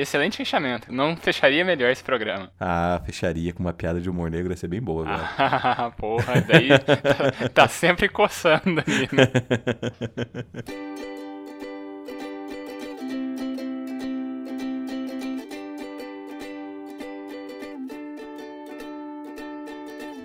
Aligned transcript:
excelente 0.00 0.36
fechamento. 0.36 0.92
Não 0.92 1.16
fecharia 1.16 1.64
melhor 1.64 1.90
esse 1.90 2.02
programa. 2.04 2.50
Ah, 2.60 3.00
fecharia 3.04 3.52
com 3.52 3.60
uma 3.60 3.72
piada 3.72 4.00
de 4.00 4.10
humor 4.10 4.30
negro, 4.30 4.52
ia 4.52 4.56
ser 4.56 4.68
bem 4.68 4.80
boa 4.80 5.02
agora. 5.08 5.30
Ah, 5.38 5.90
porra, 5.96 6.40
daí 6.42 6.68
tá, 6.68 7.48
tá 7.48 7.68
sempre 7.68 8.08
coçando 8.08 8.80
ali, 8.80 9.08
né? 9.12 9.28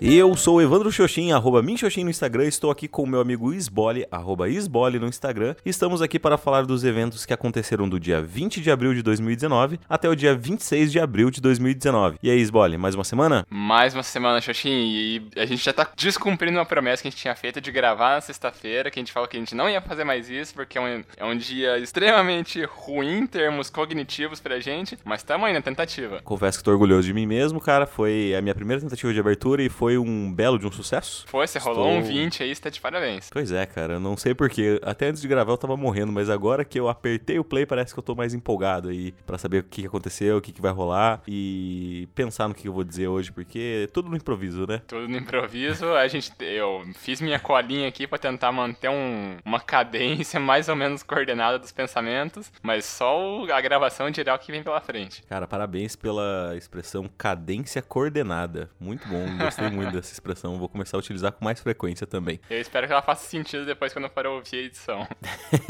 Eu 0.05 0.35
sou 0.35 0.57
o 0.57 0.61
Evandro 0.61 0.91
Xoxin, 0.91 1.31
arroba 1.31 1.63
Minxoxin 1.63 2.03
no 2.03 2.09
Instagram. 2.09 2.43
Estou 2.43 2.69
aqui 2.69 2.89
com 2.89 3.03
o 3.03 3.07
meu 3.07 3.21
amigo 3.21 3.53
Isbole, 3.53 4.05
arroba 4.11 4.49
Isbole 4.49 4.99
no 4.99 5.07
Instagram. 5.07 5.55
Estamos 5.65 6.01
aqui 6.01 6.19
para 6.19 6.37
falar 6.37 6.65
dos 6.65 6.83
eventos 6.83 7.25
que 7.25 7.33
aconteceram 7.33 7.87
do 7.87 7.97
dia 7.97 8.21
20 8.21 8.59
de 8.59 8.69
abril 8.69 8.93
de 8.93 9.01
2019 9.01 9.79
até 9.87 10.09
o 10.09 10.13
dia 10.13 10.35
26 10.35 10.91
de 10.91 10.99
abril 10.99 11.31
de 11.31 11.39
2019. 11.39 12.17
E 12.21 12.29
aí, 12.29 12.37
Isbole, 12.37 12.77
mais 12.77 12.95
uma 12.95 13.05
semana? 13.05 13.47
Mais 13.49 13.93
uma 13.93 14.03
semana, 14.03 14.41
Xoxin, 14.41 14.71
e 14.71 15.21
a 15.37 15.45
gente 15.45 15.63
já 15.63 15.71
tá 15.71 15.89
descumprindo 15.95 16.57
uma 16.57 16.65
promessa 16.65 17.01
que 17.01 17.07
a 17.07 17.11
gente 17.11 17.21
tinha 17.21 17.33
feito 17.33 17.61
de 17.61 17.71
gravar 17.71 18.15
na 18.15 18.21
sexta-feira, 18.21 18.91
que 18.91 18.99
a 18.99 19.01
gente 19.01 19.13
falou 19.13 19.29
que 19.29 19.37
a 19.37 19.39
gente 19.39 19.55
não 19.55 19.69
ia 19.69 19.79
fazer 19.79 20.03
mais 20.03 20.29
isso, 20.29 20.53
porque 20.53 20.77
é 20.77 20.81
um, 20.81 21.03
é 21.15 21.23
um 21.23 21.37
dia 21.37 21.79
extremamente 21.79 22.61
ruim 22.65 23.19
em 23.19 23.25
termos 23.25 23.69
cognitivos 23.69 24.41
pra 24.41 24.59
gente, 24.59 24.99
mas 25.05 25.21
estamos 25.21 25.47
aí 25.47 25.53
na 25.53 25.61
tentativa. 25.61 26.19
Confesso 26.25 26.57
que 26.57 26.63
tô 26.65 26.71
orgulhoso 26.71 27.07
de 27.07 27.13
mim 27.13 27.25
mesmo, 27.25 27.61
cara. 27.61 27.87
Foi 27.87 28.35
a 28.37 28.41
minha 28.41 28.53
primeira 28.53 28.81
tentativa 28.81 29.13
de 29.13 29.19
abertura 29.21 29.63
e 29.63 29.69
foi 29.69 29.92
um 29.97 30.33
belo 30.33 30.57
de 30.59 30.65
um 30.67 30.71
sucesso. 30.71 31.23
Foi, 31.27 31.45
você 31.47 31.59
rolou 31.59 31.87
Estou- 31.87 31.99
um 31.99 32.03
20 32.03 32.43
aí, 32.43 32.53
você 32.53 32.61
tá 32.61 32.69
de 32.69 32.79
parabéns. 32.81 33.29
Pois 33.31 33.51
é, 33.51 33.65
cara, 33.65 33.93
eu 33.93 33.99
não 33.99 34.15
sei 34.17 34.33
porquê. 34.33 34.79
Até 34.83 35.07
antes 35.07 35.21
de 35.21 35.27
gravar 35.27 35.51
eu 35.53 35.57
tava 35.57 35.75
morrendo, 35.77 36.11
mas 36.11 36.29
agora 36.29 36.63
que 36.65 36.79
eu 36.79 36.87
apertei 36.89 37.39
o 37.39 37.43
play, 37.43 37.65
parece 37.65 37.93
que 37.93 37.99
eu 37.99 38.03
tô 38.03 38.15
mais 38.15 38.33
empolgado 38.33 38.89
aí 38.89 39.11
pra 39.25 39.37
saber 39.37 39.59
o 39.59 39.63
que 39.63 39.85
aconteceu, 39.85 40.37
o 40.37 40.41
que 40.41 40.53
vai 40.61 40.71
rolar 40.71 41.21
e 41.27 42.07
pensar 42.15 42.47
no 42.47 42.53
que 42.55 42.67
eu 42.67 42.73
vou 42.73 42.83
dizer 42.83 43.07
hoje, 43.07 43.31
porque 43.31 43.83
é 43.83 43.87
tudo 43.87 44.09
no 44.09 44.15
improviso, 44.15 44.65
né? 44.67 44.81
Tudo 44.87 45.07
no 45.07 45.17
improviso, 45.17 45.87
a 45.93 46.07
gente, 46.07 46.31
eu 46.39 46.83
fiz 46.95 47.19
minha 47.21 47.39
colinha 47.39 47.87
aqui 47.87 48.07
pra 48.07 48.17
tentar 48.17 48.51
manter 48.51 48.89
um- 48.89 49.37
uma 49.45 49.59
cadência 49.59 50.39
mais 50.39 50.69
ou 50.69 50.75
menos 50.75 51.03
coordenada 51.03 51.59
dos 51.59 51.71
pensamentos, 51.71 52.51
mas 52.61 52.85
só 52.85 53.43
a 53.51 53.61
gravação 53.61 54.09
dirá 54.11 54.35
o 54.35 54.39
que 54.39 54.51
vem 54.51 54.63
pela 54.63 54.79
frente. 54.81 55.23
Cara, 55.23 55.47
parabéns 55.47 55.95
pela 55.95 56.53
expressão 56.55 57.09
cadência 57.17 57.81
coordenada. 57.81 58.69
Muito 58.79 59.07
bom, 59.07 59.25
gostei 59.37 59.69
muito 59.69 59.82
dessa 59.91 60.13
expressão. 60.13 60.57
Vou 60.57 60.69
começar 60.69 60.97
a 60.97 60.99
utilizar 60.99 61.31
com 61.31 61.43
mais 61.43 61.59
frequência 61.59 62.05
também. 62.05 62.39
Eu 62.49 62.59
espero 62.59 62.87
que 62.87 62.93
ela 62.93 63.01
faça 63.01 63.27
sentido 63.27 63.65
depois 63.65 63.93
quando 63.93 64.05
eu 64.05 64.11
for 64.11 64.25
ouvir 64.25 64.55
a 64.55 64.59
edição. 64.59 65.07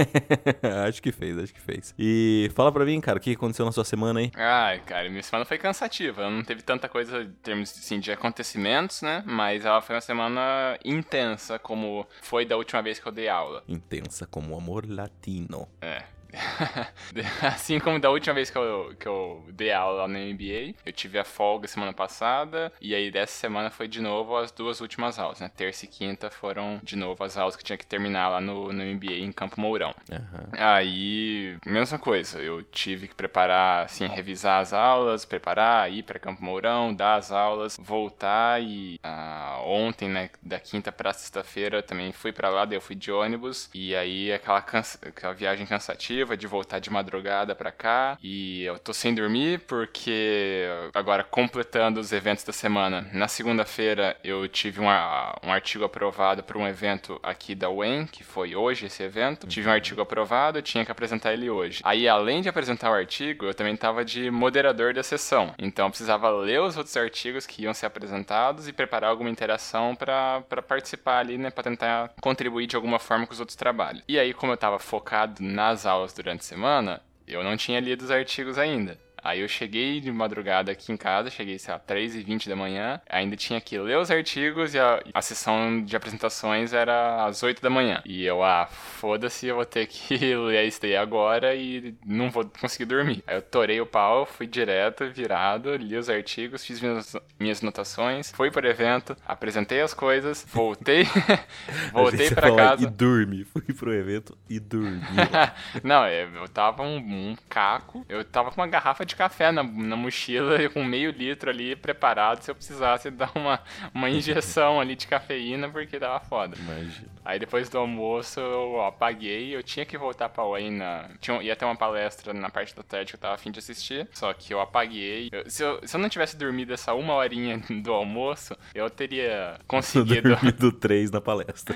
acho 0.87 1.01
que 1.01 1.11
fez, 1.11 1.37
acho 1.37 1.53
que 1.53 1.61
fez. 1.61 1.93
E 1.97 2.49
fala 2.55 2.71
pra 2.71 2.85
mim, 2.85 2.99
cara, 3.01 3.17
o 3.17 3.21
que 3.21 3.31
aconteceu 3.31 3.65
na 3.65 3.71
sua 3.71 3.83
semana 3.83 4.19
aí? 4.19 4.31
Ai, 4.35 4.79
cara, 4.79 5.09
minha 5.09 5.23
semana 5.23 5.45
foi 5.45 5.57
cansativa. 5.57 6.29
Não 6.29 6.43
teve 6.43 6.61
tanta 6.61 6.87
coisa 6.89 7.23
em 7.23 7.31
termos 7.41 7.71
assim, 7.71 7.99
de 7.99 8.11
acontecimentos, 8.11 9.01
né? 9.01 9.23
Mas 9.25 9.65
ela 9.65 9.81
foi 9.81 9.95
uma 9.95 10.01
semana 10.01 10.77
intensa, 10.83 11.57
como 11.59 12.07
foi 12.21 12.45
da 12.45 12.57
última 12.57 12.81
vez 12.81 12.99
que 12.99 13.07
eu 13.07 13.11
dei 13.11 13.27
aula. 13.29 13.63
Intensa 13.67 14.25
como 14.27 14.53
o 14.53 14.57
amor 14.57 14.85
latino. 14.87 15.67
É. 15.81 16.03
assim 17.41 17.79
como 17.79 17.99
da 17.99 18.09
última 18.09 18.33
vez 18.33 18.49
que 18.49 18.57
eu, 18.57 18.95
que 18.99 19.07
eu 19.07 19.43
dei 19.49 19.71
aula 19.71 20.01
lá 20.03 20.07
na 20.07 20.19
MBA, 20.19 20.75
eu 20.85 20.91
tive 20.93 21.19
a 21.19 21.23
folga 21.23 21.67
semana 21.67 21.93
passada, 21.93 22.71
e 22.81 22.93
aí 22.95 23.11
dessa 23.11 23.33
semana 23.33 23.69
foi 23.69 23.87
de 23.87 24.01
novo 24.01 24.35
as 24.37 24.51
duas 24.51 24.81
últimas 24.81 25.19
aulas, 25.19 25.39
né? 25.39 25.49
Terça 25.55 25.85
e 25.85 25.87
quinta 25.87 26.29
foram 26.29 26.79
de 26.83 26.95
novo 26.95 27.23
as 27.23 27.37
aulas 27.37 27.55
que 27.55 27.63
tinha 27.63 27.77
que 27.77 27.85
terminar 27.85 28.29
lá 28.29 28.41
no, 28.41 28.71
no 28.73 28.83
MBA 28.83 29.13
em 29.13 29.31
Campo 29.31 29.59
Mourão. 29.59 29.93
Aham. 30.11 30.49
Aí, 30.53 31.57
mesma 31.65 31.99
coisa, 31.99 32.39
eu 32.41 32.63
tive 32.63 33.07
que 33.07 33.15
preparar, 33.15 33.85
assim, 33.85 34.07
revisar 34.07 34.61
as 34.61 34.73
aulas, 34.73 35.25
preparar, 35.25 35.91
ir 35.91 36.03
para 36.03 36.19
Campo 36.19 36.43
Mourão, 36.43 36.93
dar 36.93 37.15
as 37.15 37.31
aulas, 37.31 37.77
voltar 37.79 38.61
e 38.61 38.99
ah, 39.03 39.59
ontem, 39.65 40.09
né, 40.09 40.29
da 40.41 40.59
quinta 40.59 40.91
para 40.91 41.13
sexta-feira, 41.13 41.81
também 41.83 42.11
fui 42.11 42.31
para 42.31 42.49
lá, 42.49 42.65
daí 42.65 42.77
eu 42.77 42.81
fui 42.81 42.95
de 42.95 43.11
ônibus, 43.11 43.69
e 43.73 43.95
aí 43.95 44.31
aquela, 44.31 44.61
cansa- 44.61 44.99
aquela 45.07 45.33
viagem 45.33 45.65
cansativa 45.65 46.22
de 46.37 46.47
voltar 46.47 46.79
de 46.79 46.89
madrugada 46.89 47.53
para 47.53 47.71
cá, 47.71 48.17
e 48.21 48.63
eu 48.63 48.79
tô 48.79 48.93
sem 48.93 49.13
dormir 49.13 49.59
porque 49.67 50.65
agora 50.93 51.23
completando 51.23 51.99
os 51.99 52.11
eventos 52.11 52.43
da 52.43 52.53
semana, 52.53 53.07
na 53.13 53.27
segunda-feira 53.27 54.17
eu 54.23 54.47
tive 54.47 54.79
um, 54.79 54.85
um 54.85 55.51
artigo 55.51 55.83
aprovado 55.83 56.43
para 56.43 56.57
um 56.57 56.67
evento 56.67 57.19
aqui 57.21 57.53
da 57.53 57.69
UEM, 57.69 58.05
que 58.05 58.23
foi 58.23 58.55
hoje 58.55 58.85
esse 58.85 59.03
evento, 59.03 59.47
tive 59.47 59.67
um 59.67 59.71
artigo 59.71 60.01
aprovado, 60.01 60.61
tinha 60.61 60.85
que 60.85 60.91
apresentar 60.91 61.33
ele 61.33 61.49
hoje. 61.49 61.81
Aí, 61.83 62.07
além 62.07 62.41
de 62.41 62.49
apresentar 62.49 62.91
o 62.91 62.93
artigo, 62.93 63.45
eu 63.45 63.53
também 63.53 63.75
tava 63.75 64.05
de 64.05 64.31
moderador 64.31 64.93
da 64.93 65.03
sessão. 65.03 65.53
Então, 65.57 65.85
eu 65.85 65.89
precisava 65.89 66.29
ler 66.29 66.61
os 66.61 66.77
outros 66.77 66.95
artigos 66.95 67.45
que 67.45 67.63
iam 67.63 67.73
ser 67.73 67.85
apresentados 67.85 68.67
e 68.67 68.73
preparar 68.73 69.09
alguma 69.09 69.29
interação 69.29 69.95
para 69.95 70.43
participar 70.67 71.19
ali, 71.19 71.37
né? 71.37 71.49
Pra 71.49 71.63
tentar 71.63 72.13
contribuir 72.21 72.67
de 72.67 72.75
alguma 72.75 72.99
forma 72.99 73.25
com 73.25 73.33
os 73.33 73.39
outros 73.39 73.55
trabalhos. 73.55 74.03
E 74.07 74.17
aí, 74.17 74.33
como 74.33 74.53
eu 74.53 74.57
tava 74.57 74.79
focado 74.79 75.41
nas 75.41 75.85
aulas 75.85 76.12
durante 76.15 76.41
a 76.41 76.43
semana, 76.43 77.01
eu 77.27 77.43
não 77.43 77.57
tinha 77.57 77.79
lido 77.79 78.03
os 78.03 78.11
artigos 78.11 78.57
ainda. 78.57 78.99
Aí 79.23 79.39
eu 79.39 79.47
cheguei 79.47 80.01
de 80.01 80.11
madrugada 80.11 80.71
aqui 80.71 80.91
em 80.91 80.97
casa, 80.97 81.29
cheguei, 81.29 81.57
sei 81.57 81.73
lá, 81.73 81.79
3h20 81.79 82.49
da 82.49 82.55
manhã, 82.55 83.01
ainda 83.09 83.37
tinha 83.37 83.61
que 83.61 83.77
ler 83.79 83.97
os 83.97 84.11
artigos 84.11 84.73
e 84.73 84.79
a, 84.79 85.01
a 85.13 85.21
sessão 85.21 85.81
de 85.81 85.95
apresentações 85.95 86.73
era 86.73 87.25
às 87.25 87.41
8 87.41 87.61
da 87.61 87.69
manhã. 87.69 88.01
E 88.05 88.25
eu, 88.25 88.43
ah, 88.43 88.67
foda-se, 88.67 89.47
eu 89.47 89.55
vou 89.55 89.65
ter 89.65 89.87
que 89.87 90.17
ler 90.35 90.67
isso 90.67 90.81
daí 90.81 90.97
agora 90.97 91.55
e 91.55 91.95
não 92.05 92.29
vou 92.29 92.45
conseguir 92.59 92.85
dormir. 92.85 93.23
Aí 93.25 93.37
eu 93.37 93.41
torei 93.41 93.79
o 93.79 93.85
pau, 93.85 94.25
fui 94.25 94.45
direto, 94.45 95.09
virado, 95.09 95.73
li 95.75 95.95
os 95.95 96.09
artigos, 96.09 96.65
fiz 96.65 96.81
minhas, 96.81 97.15
minhas 97.39 97.63
anotações, 97.63 98.31
fui 98.31 98.51
pro 98.51 98.67
evento, 98.67 99.15
apresentei 99.25 99.81
as 99.81 99.93
coisas, 99.93 100.45
voltei, 100.51 101.05
voltei 101.93 102.29
fala, 102.29 102.55
casa. 102.55 102.83
E 102.83 102.87
dorme. 102.87 103.45
Fui 103.45 103.61
pro 103.61 103.93
evento 103.93 104.37
e 104.49 104.59
dormi. 104.59 105.01
Não, 105.83 106.07
eu 106.07 106.47
tava 106.49 106.83
um, 106.83 106.97
um 106.97 107.35
caco, 107.49 108.05
eu 108.09 108.23
tava 108.25 108.51
com 108.51 108.59
uma 108.59 108.67
garrafa 108.67 109.05
de 109.05 109.12
café 109.15 109.51
na, 109.51 109.63
na 109.63 109.95
mochila, 109.95 110.61
e 110.61 110.67
com 110.69 110.83
meio 110.83 111.11
litro 111.11 111.49
ali 111.49 111.75
preparado 111.75 112.41
se 112.41 112.51
eu 112.51 112.55
precisasse 112.55 113.09
dar 113.11 113.31
uma, 113.35 113.59
uma 113.93 114.09
injeção 114.09 114.79
ali 114.79 114.95
de 114.95 115.07
cafeína, 115.07 115.69
porque 115.69 115.99
tava 115.99 116.19
foda. 116.25 116.55
Imagina. 116.57 117.07
Aí 117.25 117.39
depois 117.39 117.69
do 117.69 117.77
almoço 117.77 118.39
eu 118.39 118.81
apaguei, 118.83 119.55
eu 119.55 119.63
tinha 119.63 119.85
que 119.85 119.97
voltar 119.97 120.27
pra 120.29 120.45
UEM 120.45 120.71
na... 120.71 121.09
Tinha, 121.21 121.41
ia 121.41 121.55
ter 121.55 121.63
uma 121.65 121.75
palestra 121.75 122.33
na 122.33 122.49
parte 122.49 122.75
da 122.75 122.83
tarde 122.83 123.11
que 123.11 123.15
eu 123.15 123.19
tava 123.19 123.35
afim 123.35 123.49
de 123.51 123.59
assistir, 123.59 124.07
só 124.13 124.33
que 124.33 124.53
eu 124.53 124.59
apaguei. 124.59 125.29
Eu- 125.31 125.49
se, 125.49 125.63
eu, 125.63 125.79
se 125.87 125.95
eu 125.95 126.01
não 126.01 126.09
tivesse 126.09 126.35
dormido 126.35 126.73
essa 126.73 126.93
uma 126.93 127.13
horinha 127.13 127.61
do 127.81 127.93
almoço, 127.93 128.55
eu 128.75 128.89
teria 128.89 129.57
conseguido... 129.67 130.29
Dormido 130.29 130.71
três 130.71 131.11
na 131.11 131.21
palestra. 131.21 131.75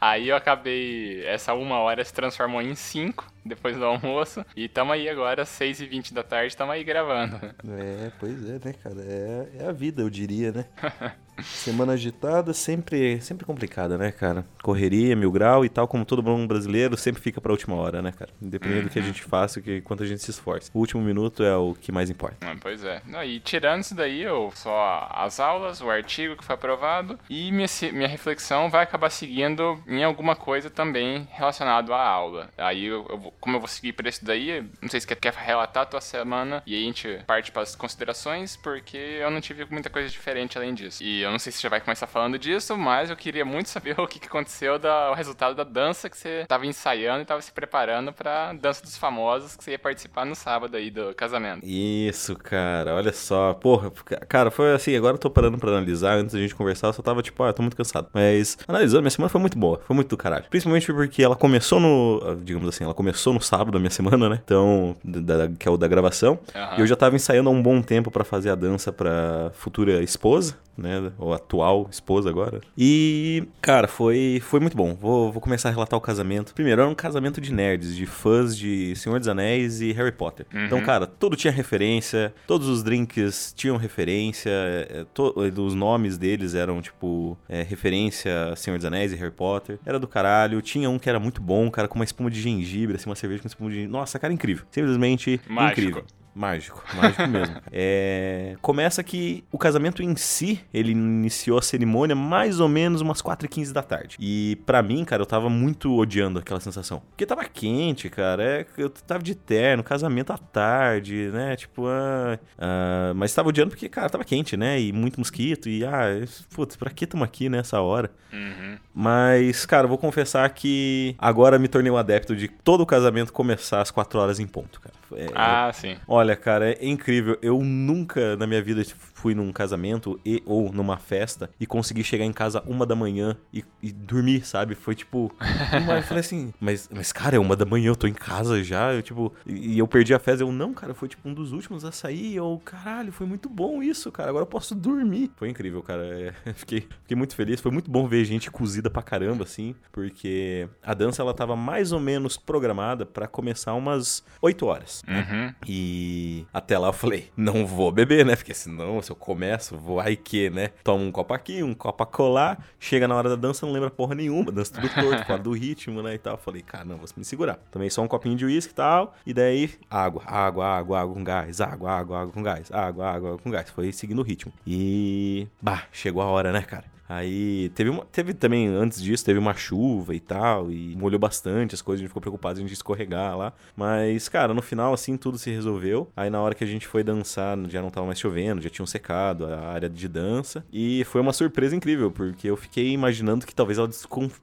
aí 0.00 0.28
eu 0.28 0.36
acabei. 0.36 1.24
Essa 1.26 1.52
uma 1.54 1.78
hora 1.78 2.04
se 2.04 2.12
transformou 2.12 2.62
em 2.62 2.74
cinco 2.74 3.26
depois 3.48 3.76
do 3.76 3.84
almoço. 3.84 4.44
E 4.54 4.68
tamo 4.68 4.92
aí 4.92 5.08
agora, 5.08 5.44
6 5.44 5.80
e 5.80 5.86
20 5.86 6.14
da 6.14 6.22
tarde, 6.22 6.56
tamo 6.56 6.72
aí 6.72 6.84
gravando. 6.84 7.36
É, 7.68 8.10
pois 8.18 8.48
é, 8.48 8.60
né, 8.64 8.74
cara? 8.82 9.00
É, 9.00 9.48
é 9.60 9.66
a 9.66 9.72
vida, 9.72 10.02
eu 10.02 10.10
diria, 10.10 10.52
né? 10.52 10.66
Semana 11.42 11.92
agitada, 11.92 12.52
sempre, 12.52 13.20
sempre 13.20 13.44
complicada, 13.44 13.96
né, 13.98 14.10
cara? 14.10 14.44
Correria, 14.62 15.14
mil 15.16 15.30
grau 15.30 15.64
e 15.64 15.68
tal, 15.68 15.86
como 15.86 16.04
todo 16.04 16.22
bom 16.22 16.46
brasileiro, 16.46 16.96
sempre 16.96 17.22
fica 17.22 17.40
pra 17.40 17.52
última 17.52 17.74
hora, 17.76 18.02
né, 18.02 18.12
cara? 18.12 18.30
Independente 18.40 18.84
do 18.84 18.90
que 18.90 18.98
a 18.98 19.02
gente 19.02 19.22
faça, 19.22 19.60
que, 19.60 19.80
quanto 19.80 20.02
a 20.02 20.06
gente 20.06 20.22
se 20.22 20.30
esforce. 20.30 20.70
O 20.74 20.78
último 20.78 21.02
minuto 21.02 21.42
é 21.42 21.56
o 21.56 21.74
que 21.74 21.92
mais 21.92 22.10
importa. 22.10 22.36
Ah, 22.40 22.56
Pois 22.60 22.82
é. 22.82 23.00
Não, 23.06 23.22
e 23.22 23.38
tirando 23.38 23.82
isso 23.82 23.94
daí, 23.94 24.22
eu 24.22 24.50
só 24.54 25.08
as 25.12 25.38
aulas, 25.38 25.80
o 25.80 25.90
artigo 25.90 26.36
que 26.36 26.44
foi 26.44 26.54
aprovado 26.54 27.18
e 27.28 27.52
minha, 27.52 27.68
minha 27.92 28.08
reflexão 28.08 28.68
vai 28.68 28.82
acabar 28.82 29.10
seguindo 29.10 29.78
em 29.86 30.02
alguma 30.02 30.34
coisa 30.34 30.68
também 30.68 31.28
relacionado 31.30 31.92
à 31.92 32.02
aula. 32.02 32.48
Aí, 32.58 32.86
eu, 32.86 33.06
eu 33.08 33.32
como 33.40 33.56
eu 33.56 33.60
vou 33.60 33.68
seguir 33.68 33.92
por 33.92 34.06
isso 34.06 34.24
daí, 34.24 34.64
não 34.80 34.88
sei 34.88 35.00
se 35.00 35.06
quer, 35.06 35.16
quer 35.16 35.32
relatar 35.34 35.84
a 35.84 35.86
tua 35.86 36.00
semana 36.00 36.62
e 36.66 36.74
aí 36.74 36.82
a 36.82 36.86
gente 36.86 37.18
parte 37.26 37.52
para 37.52 37.62
as 37.62 37.76
considerações, 37.76 38.56
porque 38.56 38.96
eu 38.96 39.30
não 39.30 39.40
tive 39.40 39.66
muita 39.70 39.90
coisa 39.90 40.08
diferente 40.08 40.56
além 40.58 40.74
disso. 40.74 41.02
E 41.02 41.25
eu 41.26 41.32
não 41.32 41.38
sei 41.38 41.52
se 41.52 41.62
já 41.62 41.68
vai 41.68 41.80
começar 41.80 42.06
falando 42.06 42.38
disso, 42.38 42.76
mas 42.76 43.10
eu 43.10 43.16
queria 43.16 43.44
muito 43.44 43.68
saber 43.68 43.94
o 44.00 44.06
que, 44.06 44.18
que 44.18 44.26
aconteceu, 44.28 44.78
da, 44.78 45.10
o 45.10 45.14
resultado 45.14 45.54
da 45.54 45.64
dança 45.64 46.08
que 46.08 46.16
você 46.16 46.44
tava 46.48 46.66
ensaiando 46.66 47.22
e 47.22 47.24
tava 47.24 47.40
se 47.42 47.52
preparando 47.52 48.12
pra 48.12 48.52
dança 48.52 48.82
dos 48.82 48.96
famosos 48.96 49.56
que 49.56 49.62
você 49.64 49.72
ia 49.72 49.78
participar 49.78 50.24
no 50.24 50.34
sábado 50.34 50.76
aí 50.76 50.90
do 50.90 51.14
casamento. 51.14 51.64
Isso, 51.64 52.34
cara, 52.36 52.94
olha 52.94 53.12
só. 53.12 53.54
Porra, 53.54 53.90
cara, 54.28 54.50
foi 54.50 54.72
assim, 54.74 54.96
agora 54.96 55.14
eu 55.14 55.18
tô 55.18 55.28
parando 55.30 55.58
pra 55.58 55.70
analisar. 55.70 56.16
Antes 56.16 56.34
da 56.34 56.40
gente 56.40 56.54
conversar, 56.54 56.88
eu 56.88 56.92
só 56.92 57.02
tava 57.02 57.22
tipo, 57.22 57.42
ah, 57.42 57.48
eu 57.48 57.52
tô 57.54 57.62
muito 57.62 57.76
cansado. 57.76 58.08
Mas, 58.12 58.56
analisando, 58.68 59.02
minha 59.02 59.10
semana 59.10 59.28
foi 59.28 59.40
muito 59.40 59.58
boa, 59.58 59.80
foi 59.86 59.94
muito 59.94 60.08
do 60.08 60.16
caralho. 60.16 60.44
Principalmente 60.48 60.92
porque 60.92 61.22
ela 61.22 61.36
começou 61.36 61.80
no, 61.80 62.20
ah, 62.24 62.36
digamos 62.42 62.68
assim, 62.68 62.84
ela 62.84 62.94
começou 62.94 63.32
no 63.32 63.40
sábado 63.40 63.72
da 63.72 63.78
minha 63.78 63.90
semana, 63.90 64.28
né? 64.28 64.40
Então, 64.44 64.96
da- 65.04 65.48
que 65.58 65.66
é 65.68 65.70
o 65.70 65.76
da 65.76 65.88
gravação. 65.88 66.38
Aham. 66.54 66.76
E 66.78 66.80
eu 66.80 66.86
já 66.86 66.96
tava 66.96 67.16
ensaiando 67.16 67.48
há 67.48 67.52
um 67.52 67.62
bom 67.62 67.82
tempo 67.82 68.10
pra 68.10 68.24
fazer 68.24 68.50
a 68.50 68.54
dança 68.54 68.92
pra 68.92 69.50
futura 69.54 70.02
esposa, 70.02 70.56
né? 70.76 71.12
Ou 71.18 71.32
atual 71.32 71.88
esposa 71.90 72.28
agora. 72.28 72.60
E, 72.76 73.44
cara, 73.60 73.88
foi, 73.88 74.40
foi 74.42 74.60
muito 74.60 74.76
bom. 74.76 74.94
Vou, 74.94 75.32
vou 75.32 75.40
começar 75.40 75.68
a 75.68 75.72
relatar 75.72 75.96
o 75.98 76.00
casamento. 76.00 76.54
Primeiro, 76.54 76.82
era 76.82 76.90
um 76.90 76.94
casamento 76.94 77.40
de 77.40 77.52
nerds, 77.52 77.94
de 77.94 78.06
fãs 78.06 78.56
de 78.56 78.94
Senhor 78.96 79.18
dos 79.18 79.28
Anéis 79.28 79.80
e 79.80 79.92
Harry 79.92 80.12
Potter. 80.12 80.46
Uhum. 80.52 80.66
Então, 80.66 80.80
cara, 80.82 81.06
tudo 81.06 81.36
tinha 81.36 81.52
referência, 81.52 82.34
todos 82.46 82.68
os 82.68 82.82
drinks 82.82 83.52
tinham 83.56 83.76
referência, 83.76 84.50
é, 84.50 85.06
to, 85.14 85.34
os 85.36 85.74
nomes 85.74 86.18
deles 86.18 86.54
eram, 86.54 86.80
tipo, 86.80 87.36
é, 87.48 87.62
referência 87.62 88.52
a 88.52 88.56
Senhor 88.56 88.76
dos 88.76 88.84
Anéis 88.84 89.12
e 89.12 89.16
Harry 89.16 89.32
Potter. 89.32 89.78
Era 89.84 89.98
do 89.98 90.08
caralho. 90.08 90.60
Tinha 90.62 90.90
um 90.90 90.98
que 90.98 91.08
era 91.08 91.18
muito 91.20 91.40
bom, 91.40 91.70
cara, 91.70 91.88
com 91.88 91.96
uma 91.96 92.04
espuma 92.04 92.30
de 92.30 92.40
gengibre, 92.40 92.96
assim, 92.96 93.08
uma 93.08 93.16
cerveja 93.16 93.42
com 93.42 93.48
espuma 93.48 93.70
de 93.70 93.76
gengibre. 93.76 93.92
Nossa, 93.92 94.18
cara, 94.18 94.32
incrível. 94.32 94.64
Simplesmente 94.70 95.40
Mágico. 95.48 95.80
incrível. 95.80 96.04
Mágico, 96.36 96.84
mágico 96.94 97.26
mesmo. 97.26 97.56
É, 97.72 98.56
começa 98.60 99.02
que 99.02 99.44
o 99.50 99.58
casamento 99.58 100.02
em 100.02 100.16
si, 100.16 100.60
ele 100.72 100.92
iniciou 100.92 101.58
a 101.58 101.62
cerimônia 101.62 102.14
mais 102.14 102.60
ou 102.60 102.68
menos 102.68 103.00
umas 103.00 103.22
4h15 103.22 103.72
da 103.72 103.82
tarde. 103.82 104.16
E 104.20 104.56
pra 104.66 104.82
mim, 104.82 105.04
cara, 105.04 105.22
eu 105.22 105.26
tava 105.26 105.48
muito 105.48 105.94
odiando 105.96 106.38
aquela 106.38 106.60
sensação. 106.60 107.02
Porque 107.10 107.24
tava 107.24 107.44
quente, 107.44 108.08
cara. 108.08 108.42
É, 108.42 108.66
eu 108.76 108.90
tava 108.90 109.22
de 109.22 109.34
terno, 109.34 109.82
casamento 109.82 110.32
à 110.32 110.38
tarde, 110.38 111.30
né? 111.32 111.56
Tipo, 111.56 111.86
ah, 111.86 112.38
ah, 112.58 113.12
mas 113.14 113.34
tava 113.34 113.48
odiando 113.48 113.70
porque, 113.70 113.88
cara, 113.88 114.10
tava 114.10 114.24
quente, 114.24 114.56
né? 114.56 114.80
E 114.80 114.92
muito 114.92 115.18
mosquito. 115.18 115.68
E, 115.68 115.84
ah, 115.84 116.06
putz, 116.54 116.76
pra 116.76 116.90
que 116.90 117.06
tamo 117.06 117.24
aqui 117.24 117.48
nessa 117.48 117.80
hora? 117.80 118.10
Uhum. 118.32 118.76
Mas, 118.94 119.64
cara, 119.64 119.86
vou 119.86 119.98
confessar 119.98 120.48
que 120.50 121.14
agora 121.18 121.58
me 121.58 121.68
tornei 121.68 121.90
um 121.90 121.96
adepto 121.96 122.36
de 122.36 122.48
todo 122.48 122.82
o 122.82 122.86
casamento 122.86 123.32
começar 123.32 123.80
às 123.80 123.90
4 123.90 124.18
horas 124.18 124.40
em 124.40 124.46
ponto, 124.46 124.80
cara. 124.80 124.94
É, 125.12 125.26
Ah, 125.34 125.70
sim. 125.72 125.96
Olha, 126.08 126.34
cara, 126.36 126.72
é 126.72 126.86
incrível. 126.86 127.38
Eu 127.42 127.60
nunca 127.62 128.36
na 128.36 128.46
minha 128.46 128.62
vida 128.62 128.82
fui 129.14 129.34
num 129.34 129.52
casamento 129.52 130.18
e 130.24 130.42
ou 130.46 130.72
numa 130.72 130.96
festa 130.96 131.50
e 131.60 131.66
consegui 131.66 132.02
chegar 132.04 132.24
em 132.24 132.32
casa 132.32 132.62
uma 132.66 132.86
da 132.86 132.94
manhã 132.94 133.36
e, 133.52 133.64
e 133.82 133.92
dormir, 133.92 134.46
sabe? 134.46 134.74
Foi 134.74 134.94
tipo. 134.94 135.32
eu 135.40 136.02
falei 136.02 136.20
assim, 136.20 136.52
mas, 136.60 136.88
mas 136.92 137.12
cara, 137.12 137.36
é 137.36 137.38
uma 137.38 137.56
da 137.56 137.64
manhã, 137.64 137.88
eu 137.88 137.96
tô 137.96 138.06
em 138.06 138.14
casa 138.14 138.62
já. 138.62 138.92
Eu, 138.92 139.02
tipo, 139.02 139.32
e 139.46 139.66
e 139.76 139.78
eu 139.78 139.86
perdi 139.88 140.14
a 140.14 140.18
festa. 140.18 140.42
Eu, 140.42 140.52
não, 140.52 140.72
cara, 140.72 140.94
foi 140.94 141.08
tipo 141.08 141.28
um 141.28 141.34
dos 141.34 141.52
últimos 141.52 141.84
a 141.84 141.92
sair. 141.92 142.36
Eu, 142.36 142.60
caralho, 142.64 143.12
foi 143.12 143.26
muito 143.26 143.48
bom 143.48 143.82
isso, 143.82 144.10
cara. 144.12 144.30
Agora 144.30 144.42
eu 144.42 144.46
posso 144.48 144.74
dormir. 144.74 145.30
Foi 145.36 145.48
incrível, 145.48 145.82
cara. 145.82 146.02
É, 146.06 146.32
fiquei, 146.54 146.80
fiquei 147.02 147.16
muito 147.16 147.34
feliz. 147.34 147.60
Foi 147.60 147.72
muito 147.72 147.90
bom 147.90 148.06
ver 148.06 148.24
gente 148.24 148.50
cozida 148.50 148.88
pra 148.88 149.02
caramba, 149.02 149.44
assim, 149.44 149.74
porque 149.92 150.68
a 150.82 150.94
dança 150.94 151.20
ela 151.22 151.34
tava 151.34 151.56
mais 151.56 151.92
ou 151.92 152.00
menos 152.00 152.36
programada 152.36 153.04
pra 153.04 153.26
começar 153.26 153.74
umas 153.74 154.24
8 154.40 154.66
horas. 154.66 154.95
Uhum. 155.06 155.52
E 155.66 156.44
até 156.52 156.78
lá 156.78 156.88
eu 156.88 156.92
falei, 156.92 157.30
não 157.36 157.66
vou 157.66 157.90
beber, 157.90 158.24
né? 158.24 158.36
Porque 158.36 158.54
senão, 158.54 159.00
se 159.02 159.10
eu 159.10 159.16
começo, 159.16 159.76
vou 159.76 160.00
aí 160.00 160.16
que, 160.16 160.50
né? 160.50 160.68
Toma 160.84 161.02
um 161.02 161.12
copo 161.12 161.34
aqui, 161.34 161.62
um 161.62 161.74
copo 161.74 162.02
acolá, 162.02 162.56
chega 162.78 163.08
na 163.08 163.14
hora 163.14 163.28
da 163.28 163.36
dança, 163.36 163.66
não 163.66 163.72
lembra 163.72 163.90
porra 163.90 164.14
nenhuma, 164.14 164.52
dança 164.52 164.74
tudo 164.74 164.88
torto, 164.88 165.24
fora 165.26 165.42
do 165.42 165.52
ritmo, 165.52 166.02
né? 166.02 166.14
E 166.14 166.18
tal. 166.18 166.34
Eu 166.34 166.38
falei, 166.38 166.62
cara, 166.62 166.84
não, 166.84 166.96
vou 166.96 167.08
me 167.16 167.24
segurar. 167.24 167.58
Tomei 167.70 167.90
só 167.90 168.02
um 168.02 168.08
copinho 168.08 168.36
de 168.36 168.44
uísque 168.44 168.72
e 168.72 168.76
tal, 168.76 169.14
e 169.26 169.32
daí, 169.32 169.70
água, 169.90 170.22
água, 170.26 170.66
água, 170.66 171.00
água 171.00 171.14
com 171.14 171.24
gás, 171.24 171.60
água, 171.60 171.90
água, 171.90 172.20
água 172.20 172.32
com 172.32 172.42
gás, 172.42 172.70
água, 172.72 173.08
água, 173.08 173.28
água 173.30 173.38
com 173.38 173.50
gás. 173.50 173.70
Foi 173.70 173.92
seguindo 173.92 174.18
o 174.20 174.22
ritmo. 174.22 174.52
E, 174.66 175.46
bah, 175.60 175.84
chegou 175.92 176.22
a 176.22 176.26
hora, 176.26 176.52
né, 176.52 176.62
cara? 176.62 176.95
Aí 177.08 177.70
teve, 177.70 177.90
uma, 177.90 178.04
teve 178.06 178.34
também, 178.34 178.68
antes 178.68 179.02
disso, 179.02 179.24
teve 179.24 179.38
uma 179.38 179.54
chuva 179.54 180.14
e 180.14 180.20
tal, 180.20 180.70
e 180.70 180.96
molhou 180.96 181.18
bastante 181.18 181.74
as 181.74 181.82
coisas, 181.82 182.00
a 182.00 182.02
gente 182.02 182.08
ficou 182.08 182.20
preocupado 182.20 182.58
a 182.58 182.62
gente 182.62 182.72
escorregar 182.72 183.36
lá. 183.36 183.52
Mas, 183.76 184.28
cara, 184.28 184.52
no 184.52 184.62
final, 184.62 184.92
assim, 184.92 185.16
tudo 185.16 185.38
se 185.38 185.50
resolveu. 185.50 186.10
Aí 186.16 186.30
na 186.30 186.40
hora 186.40 186.54
que 186.54 186.64
a 186.64 186.66
gente 186.66 186.86
foi 186.86 187.04
dançar, 187.04 187.56
já 187.68 187.80
não 187.80 187.90
tava 187.90 188.06
mais 188.06 188.18
chovendo, 188.18 188.60
já 188.60 188.70
tinham 188.70 188.86
secado 188.86 189.46
a 189.46 189.68
área 189.68 189.88
de 189.88 190.08
dança. 190.08 190.64
E 190.72 191.04
foi 191.04 191.20
uma 191.20 191.32
surpresa 191.32 191.76
incrível, 191.76 192.10
porque 192.10 192.48
eu 192.48 192.56
fiquei 192.56 192.90
imaginando 192.90 193.46
que 193.46 193.54
talvez 193.54 193.78
ela 193.78 193.88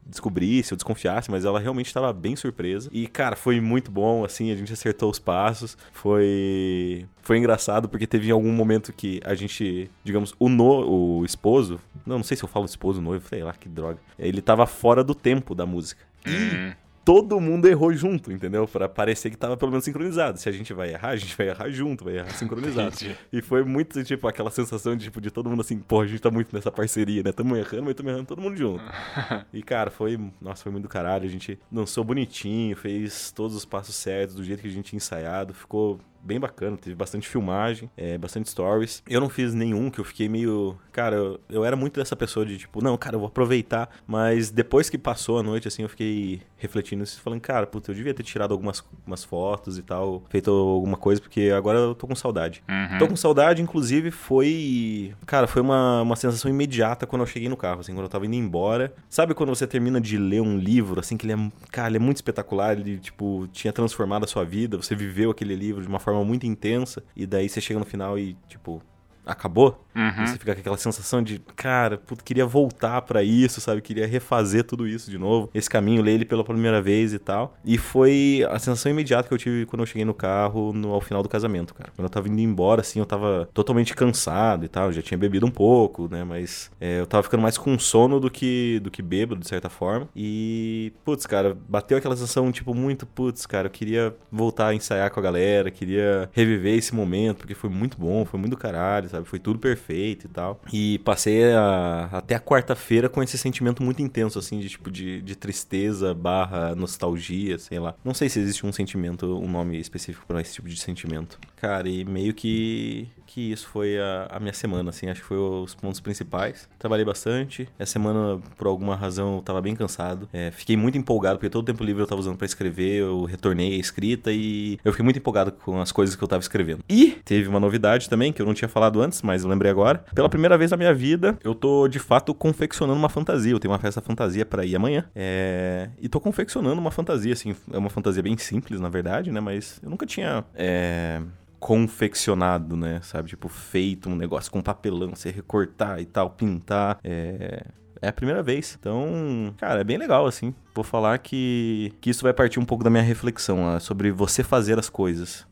descobrisse 0.06 0.74
ou 0.74 0.77
desconfiasse, 0.77 1.30
mas 1.30 1.45
ela 1.45 1.59
realmente 1.59 1.88
estava 1.88 2.12
bem 2.13 2.36
surpresa. 2.36 2.89
E, 2.92 3.07
cara, 3.07 3.36
foi 3.36 3.59
muito 3.59 3.92
bom, 3.92 4.24
assim, 4.24 4.51
a 4.51 4.56
gente 4.56 4.71
acertou 4.71 5.09
os 5.09 5.19
passos. 5.19 5.77
Foi. 5.92 7.06
Foi 7.24 7.38
engraçado, 7.38 7.88
porque 7.88 8.06
teve 8.06 8.30
algum 8.30 8.52
momento 8.52 8.92
que 8.92 9.22
a 9.24 9.34
gente, 9.34 9.90
digamos, 10.04 10.36
o, 10.38 10.50
no, 10.50 11.20
o 11.20 11.25
esposo. 11.25 11.80
Não, 12.06 12.18
não 12.18 12.24
sei 12.24 12.36
se 12.36 12.44
eu 12.44 12.50
falo 12.50 12.66
esposo, 12.66 13.02
noivo, 13.02 13.25
sei 13.30 13.42
lá, 13.42 13.54
que 13.54 13.70
droga. 13.70 13.98
Ele 14.20 14.42
tava 14.42 14.68
fora 14.68 15.02
do 15.04 15.16
tempo 15.16 15.56
da 15.56 15.66
música. 15.66 16.04
Uhum. 16.28 16.74
Todo 17.06 17.40
mundo 17.40 17.66
errou 17.68 17.94
junto, 17.94 18.30
entendeu? 18.30 18.68
Pra 18.68 18.90
parecer 18.90 19.30
que 19.30 19.38
tava 19.38 19.56
pelo 19.56 19.72
menos 19.72 19.86
sincronizado. 19.86 20.38
Se 20.38 20.50
a 20.50 20.52
gente 20.52 20.74
vai 20.74 20.92
errar, 20.92 21.10
a 21.10 21.16
gente 21.16 21.36
vai 21.36 21.48
errar 21.48 21.70
junto, 21.70 22.04
vai 22.04 22.18
errar 22.18 22.30
sincronizado. 22.31 22.94
Entendi. 22.96 23.18
E 23.31 23.42
foi 23.42 23.64
muito, 23.64 24.04
tipo, 24.04 24.28
aquela 24.28 24.52
sensação 24.52 24.96
de, 24.96 25.06
tipo, 25.06 25.22
de 25.22 25.31
todo 25.31 25.50
mundo 25.50 25.62
assim, 25.62 25.80
pô, 25.80 26.02
a 26.02 26.08
gente 26.08 26.22
tá 26.22 26.31
muito 26.31 26.54
nessa 26.54 26.72
parceria, 26.72 27.24
né? 27.24 27.31
Tamo 27.31 27.56
errando, 27.56 27.84
mas 27.84 27.96
tamo 27.96 28.10
errando 28.10 28.26
todo 28.26 28.42
mundo 28.42 28.58
junto. 28.58 28.84
e, 29.54 29.64
cara, 29.64 29.90
foi, 29.90 30.19
nossa, 30.42 30.64
foi 30.64 30.72
muito 30.74 30.84
do 30.84 30.90
caralho. 30.90 31.26
A 31.26 31.30
gente 31.30 31.58
dançou 31.72 32.04
bonitinho, 32.04 32.76
fez 32.76 33.31
todos 33.31 33.56
os 33.56 33.64
passos 33.64 33.96
certos, 33.96 34.36
do 34.36 34.44
jeito 34.44 34.62
que 34.62 34.68
a 34.68 34.72
gente 34.72 34.86
tinha 34.86 34.98
ensaiado. 34.98 35.54
Ficou 35.54 36.00
bem 36.24 36.40
bacana, 36.40 36.78
teve 36.78 36.96
bastante 36.96 37.28
filmagem, 37.28 37.90
é, 37.98 38.18
bastante 38.18 38.50
stories. 38.50 39.04
Eu 39.08 39.20
não 39.20 39.30
fiz 39.30 39.54
nenhum, 39.54 39.90
que 39.90 40.00
eu 40.00 40.06
fiquei 40.06 40.30
meio. 40.30 40.78
Cara, 40.92 41.16
eu, 41.16 41.40
eu 41.50 41.66
era 41.66 41.75
muito 41.75 42.00
dessa 42.00 42.16
pessoa 42.16 42.46
de 42.46 42.58
tipo, 42.58 42.84
não, 42.84 42.98
cara, 42.98 43.16
eu 43.16 43.20
vou 43.20 43.28
aproveitar. 43.28 43.90
Mas 44.08 44.50
depois 44.50 44.90
que 44.90 44.98
passou 44.98 45.40
a 45.40 45.44
noite, 45.44 45.68
assim, 45.68 45.84
eu 45.84 45.90
fiquei 45.90 46.42
refletindo 46.58 47.04
isso, 47.04 47.22
falando, 47.22 47.42
cara, 47.42 47.68
puta, 47.68 47.92
eu 47.92 47.96
devia 47.96 48.14
ter 48.14 48.24
tirado 48.24 48.54
algumas 48.54 48.84
umas 49.06 49.24
fotos 49.24 49.78
e 49.78 49.84
tal, 49.84 50.24
feito 50.30 50.50
alguma 50.50 50.96
coisa, 50.96 51.20
porque 51.20 51.52
agora 51.56 51.78
eu 51.78 51.96
tô 51.96 52.08
com 52.08 52.16
saudade. 52.16 52.64
Uhum. 52.69 52.98
Tô 52.98 53.08
com 53.08 53.16
saudade, 53.16 53.62
inclusive, 53.62 54.12
foi. 54.12 55.14
Cara, 55.26 55.46
foi 55.48 55.62
uma, 55.62 56.02
uma 56.02 56.16
sensação 56.16 56.50
imediata 56.50 57.06
quando 57.06 57.22
eu 57.22 57.26
cheguei 57.26 57.50
no 57.50 57.58
carro, 57.58 57.81
assim, 57.81 57.94
quando 57.94 58.06
eu 58.06 58.10
tava 58.10 58.26
indo 58.26 58.36
embora. 58.36 58.94
Sabe 59.10 59.34
quando 59.34 59.50
você 59.50 59.68
termina 59.68 60.00
de 60.00 60.18
ler 60.18 60.42
um 60.42 60.58
livro, 60.58 61.00
assim, 61.00 61.18
que 61.18 61.26
ele 61.26 61.34
é. 61.34 61.52
Cara, 61.72 61.90
ele 61.90 61.98
é 61.98 62.00
muito 62.00 62.18
espetacular, 62.18 62.80
ele, 62.80 62.98
tipo, 62.98 63.48
tinha 63.52 63.74
transformado 63.74 64.24
a 64.24 64.28
sua 64.28 64.46
vida, 64.46 64.78
você 64.78 64.96
viveu 64.96 65.31
aquele 65.31 65.56
livro 65.56 65.81
de 65.81 65.88
uma 65.88 66.00
forma 66.00 66.12
muito 66.21 66.45
intensa, 66.45 67.01
e 67.15 67.25
daí 67.25 67.48
você 67.48 67.62
chega 67.62 67.80
no 67.80 67.86
final 67.86 68.19
e, 68.19 68.36
tipo. 68.48 68.81
Acabou? 69.25 69.84
Uhum. 69.96 70.25
Você 70.25 70.38
fica 70.38 70.54
com 70.54 70.60
aquela 70.60 70.78
sensação 70.78 71.22
de, 71.22 71.40
cara, 71.56 71.98
puta, 71.98 72.24
queria 72.24 72.46
voltar 72.46 73.02
pra 73.04 73.24
isso, 73.24 73.62
sabe? 73.62 73.81
Queria 73.81 74.08
refazer 74.08 74.64
tudo 74.64 74.88
isso 74.88 75.10
de 75.10 75.18
novo. 75.18 75.50
Esse 75.54 75.70
caminho, 75.70 76.02
ler 76.02 76.14
ele 76.14 76.25
pela 76.25 76.44
primeira 76.44 76.81
vez 76.81 77.14
e 77.14 77.20
tal. 77.20 77.56
E 77.64 77.78
foi 77.78 78.46
a 78.50 78.58
sensação 78.60 78.92
imediata 78.92 79.28
que 79.28 79.34
eu 79.34 79.38
tive 79.38 79.66
quando 79.66 79.81
eu 79.81 79.86
cheguei 79.86 80.06
no 80.06 80.14
carro 80.14 80.74
no, 80.74 80.92
ao 80.94 81.02
final 81.02 81.22
do 81.22 81.30
casamento, 81.30 81.74
cara. 81.74 81.92
Quando 81.96 82.06
eu 82.06 82.10
tava 82.10 82.28
indo 82.28 82.40
embora, 82.40 82.81
assim, 82.81 83.00
eu 83.00 83.06
tava 83.06 83.48
totalmente 83.54 83.96
cansado 83.96 84.66
e 84.66 84.68
tal. 84.68 84.92
Já 84.92 85.02
tinha 85.02 85.18
bebido 85.18 85.46
um 85.46 85.52
pouco, 85.52 86.08
né? 86.10 86.24
Mas 86.24 86.72
é, 86.81 87.00
eu 87.00 87.08
tava 87.08 87.24
ficando 87.24 87.42
mais 87.42 87.58
com 87.58 87.78
sono 87.78 88.19
do 88.19 88.31
que, 88.31 88.80
do 88.80 88.90
que 88.90 89.02
bêbado, 89.02 89.40
de 89.40 89.48
certa 89.48 89.69
forma. 89.69 90.08
E, 90.16 90.92
putz, 91.06 91.26
cara, 91.26 91.56
bateu 91.69 91.98
aquela 91.98 92.16
sensação, 92.16 92.52
tipo, 92.52 92.74
muito, 92.74 93.06
putz, 93.06 93.46
cara, 93.46 93.68
eu 93.68 93.72
queria 93.72 94.16
voltar 94.31 94.68
a 94.68 94.76
ensaiar 94.76 95.12
com 95.12 95.19
a 95.19 95.24
galera, 95.24 95.69
queria 95.69 96.30
reviver 96.34 96.78
esse 96.78 96.96
momento, 96.96 97.38
porque 97.38 97.54
foi 97.54 97.69
muito 97.69 97.97
bom, 97.97 98.26
foi 98.26 98.40
muito 98.40 98.57
caralho, 98.57 99.07
sabe? 99.14 99.28
Foi 99.28 99.40
tudo 99.40 99.60
perfeito 99.60 100.26
e 100.26 100.30
tal. 100.30 100.62
E 100.72 101.00
passei 101.00 101.52
a- 101.54 102.10
até 102.12 102.36
a 102.36 102.40
quarta-feira 102.40 103.10
com 103.10 103.22
esse 103.24 103.38
sentimento 103.38 103.82
muito 103.84 104.02
intenso, 104.02 104.38
assim, 104.40 104.60
de 104.60 104.70
tipo, 104.70 104.92
de, 104.92 105.22
de 105.22 105.36
tristeza 105.36 106.14
barra 106.14 106.76
nostalgia, 106.76 107.58
sei 107.58 107.80
lá. 107.80 107.96
Não 108.04 108.14
sei 108.14 108.30
se 108.30 108.40
existe 108.40 108.66
um 108.66 108.72
sentimento, 108.72 109.26
um 109.40 109.50
nome 109.50 109.80
específico 109.80 110.26
pra 110.28 110.42
esse 110.42 110.54
tipo 110.54 110.68
de 110.68 110.78
sentimento. 110.80 111.40
Cara, 111.58 111.88
e 111.88 112.04
meio 112.06 112.34
que 112.34 113.08
que 113.26 113.52
isso 113.52 113.68
foi 113.68 113.98
a, 113.98 114.28
a 114.30 114.40
minha 114.40 114.54
semana, 114.54 114.92
assim, 114.92 115.08
acho 115.10 115.22
que 115.22 115.26
foi 115.26 115.38
os 115.38 115.74
pontos 115.74 116.00
principais. 116.00 116.70
Trabalhei 116.78 117.04
bastante. 117.04 117.68
Essa 117.80 117.94
semana, 117.94 118.40
por 118.56 118.68
alguma 118.68 118.96
razão, 118.96 119.38
eu 119.38 119.42
tava 119.42 119.60
bem 119.60 119.76
cansado. 119.76 120.30
É, 120.32 120.52
fiquei 120.52 120.78
muito 120.78 121.00
empolgado, 121.00 121.40
porque 121.40 121.50
todo 121.50 121.64
o 121.64 121.66
tempo 121.66 121.84
livre 121.84 122.04
eu 122.04 122.06
tava 122.06 122.22
usando 122.22 122.38
pra 122.38 122.46
escrever, 122.46 123.00
eu 123.00 123.24
retornei 123.24 123.74
a 123.74 123.78
escrita 123.80 124.32
e 124.32 124.78
eu 124.86 124.92
fiquei 124.92 125.04
muito 125.04 125.18
empolgado 125.18 125.52
com 125.52 125.82
as 125.82 125.92
coisas 125.92 126.16
que 126.16 126.24
eu 126.24 126.28
tava 126.28 126.42
escrevendo. 126.42 126.84
E 126.88 127.18
teve 127.26 127.50
uma 127.50 127.60
novidade 127.60 128.08
também, 128.08 128.32
que 128.32 128.40
eu 128.40 128.46
não 128.46 128.54
tinha 128.54 128.70
falado 128.70 129.02
antes, 129.04 129.22
mas 129.22 129.44
lembrei 129.44 129.69
agora. 129.69 130.04
Pela 130.16 130.30
primeira 130.30 130.57
vez 130.57 130.72
na 130.72 130.78
minha 130.78 130.94
vida, 130.94 131.38
eu 131.44 131.54
tô, 131.54 131.88
de 131.88 132.00
fato, 132.00 132.33
confeccionando 132.33 132.98
uma 132.98 133.10
fantasia. 133.10 133.52
Eu 133.52 133.60
tenho 133.60 133.72
uma 133.72 133.80
festa 133.80 134.02
fantasia 134.02 134.45
pra 134.45 134.66
ir 134.66 134.76
amanhã. 134.76 135.06
É... 135.16 135.90
E 136.02 136.10
tô 136.10 136.19
confeccionando 136.19 136.80
uma 136.80 136.92
fantasia, 136.92 137.33
assim, 137.33 137.56
é 137.72 137.78
uma 137.78 137.90
fantasia 137.90 138.24
bem 138.24 138.38
simples, 138.38 138.80
na 138.80 138.90
verdade, 138.90 139.31
né, 139.31 139.40
mas 139.40 139.80
eu 139.83 139.90
nunca 139.90 140.06
tinha... 140.06 140.44
É 140.56 141.22
confeccionado, 141.64 142.76
né? 142.76 143.00
Sabe? 143.04 143.30
Tipo, 143.30 143.48
feito 143.48 144.10
um 144.10 144.18
negócio 144.18 144.52
com 144.52 144.62
papelão, 144.62 145.16
você 145.16 145.31
recortar 145.31 146.02
e 146.02 146.06
tal, 146.06 146.30
pintar. 146.31 147.00
É. 147.02 147.64
É 148.04 148.10
a 148.10 148.14
primeira 148.14 148.44
vez. 148.44 148.78
Então, 148.78 149.54
cara, 149.57 149.80
é 149.80 149.83
bem 149.83 149.98
legal, 149.98 150.26
assim. 150.26 150.54
vou 150.76 150.83
falar 150.83 151.18
que, 151.19 151.94
que 152.02 152.10
isso 152.10 152.22
vai 152.22 152.33
partir 152.33 152.60
um 152.60 152.66
pouco 152.66 152.83
da 152.83 152.90
minha 152.90 153.02
reflexão 153.02 153.80
sobre 153.80 154.12
você 154.12 154.44
fazer 154.44 154.78
as 154.78 154.90
coisas. 154.90 155.48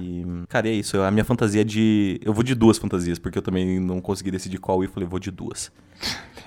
E, 0.00 0.24
cara, 0.48 0.66
é 0.66 0.72
isso. 0.72 0.98
A 1.02 1.10
minha 1.10 1.26
fantasia 1.26 1.62
de. 1.62 2.18
Eu 2.24 2.32
vou 2.32 2.42
de 2.42 2.54
duas 2.54 2.78
fantasias, 2.78 3.18
porque 3.18 3.36
eu 3.36 3.42
também 3.42 3.78
não 3.78 4.00
consegui 4.00 4.30
decidir 4.30 4.56
qual 4.56 4.82
ir. 4.82 4.88
Falei, 4.88 5.06
vou 5.06 5.18
de 5.18 5.30
duas. 5.30 5.70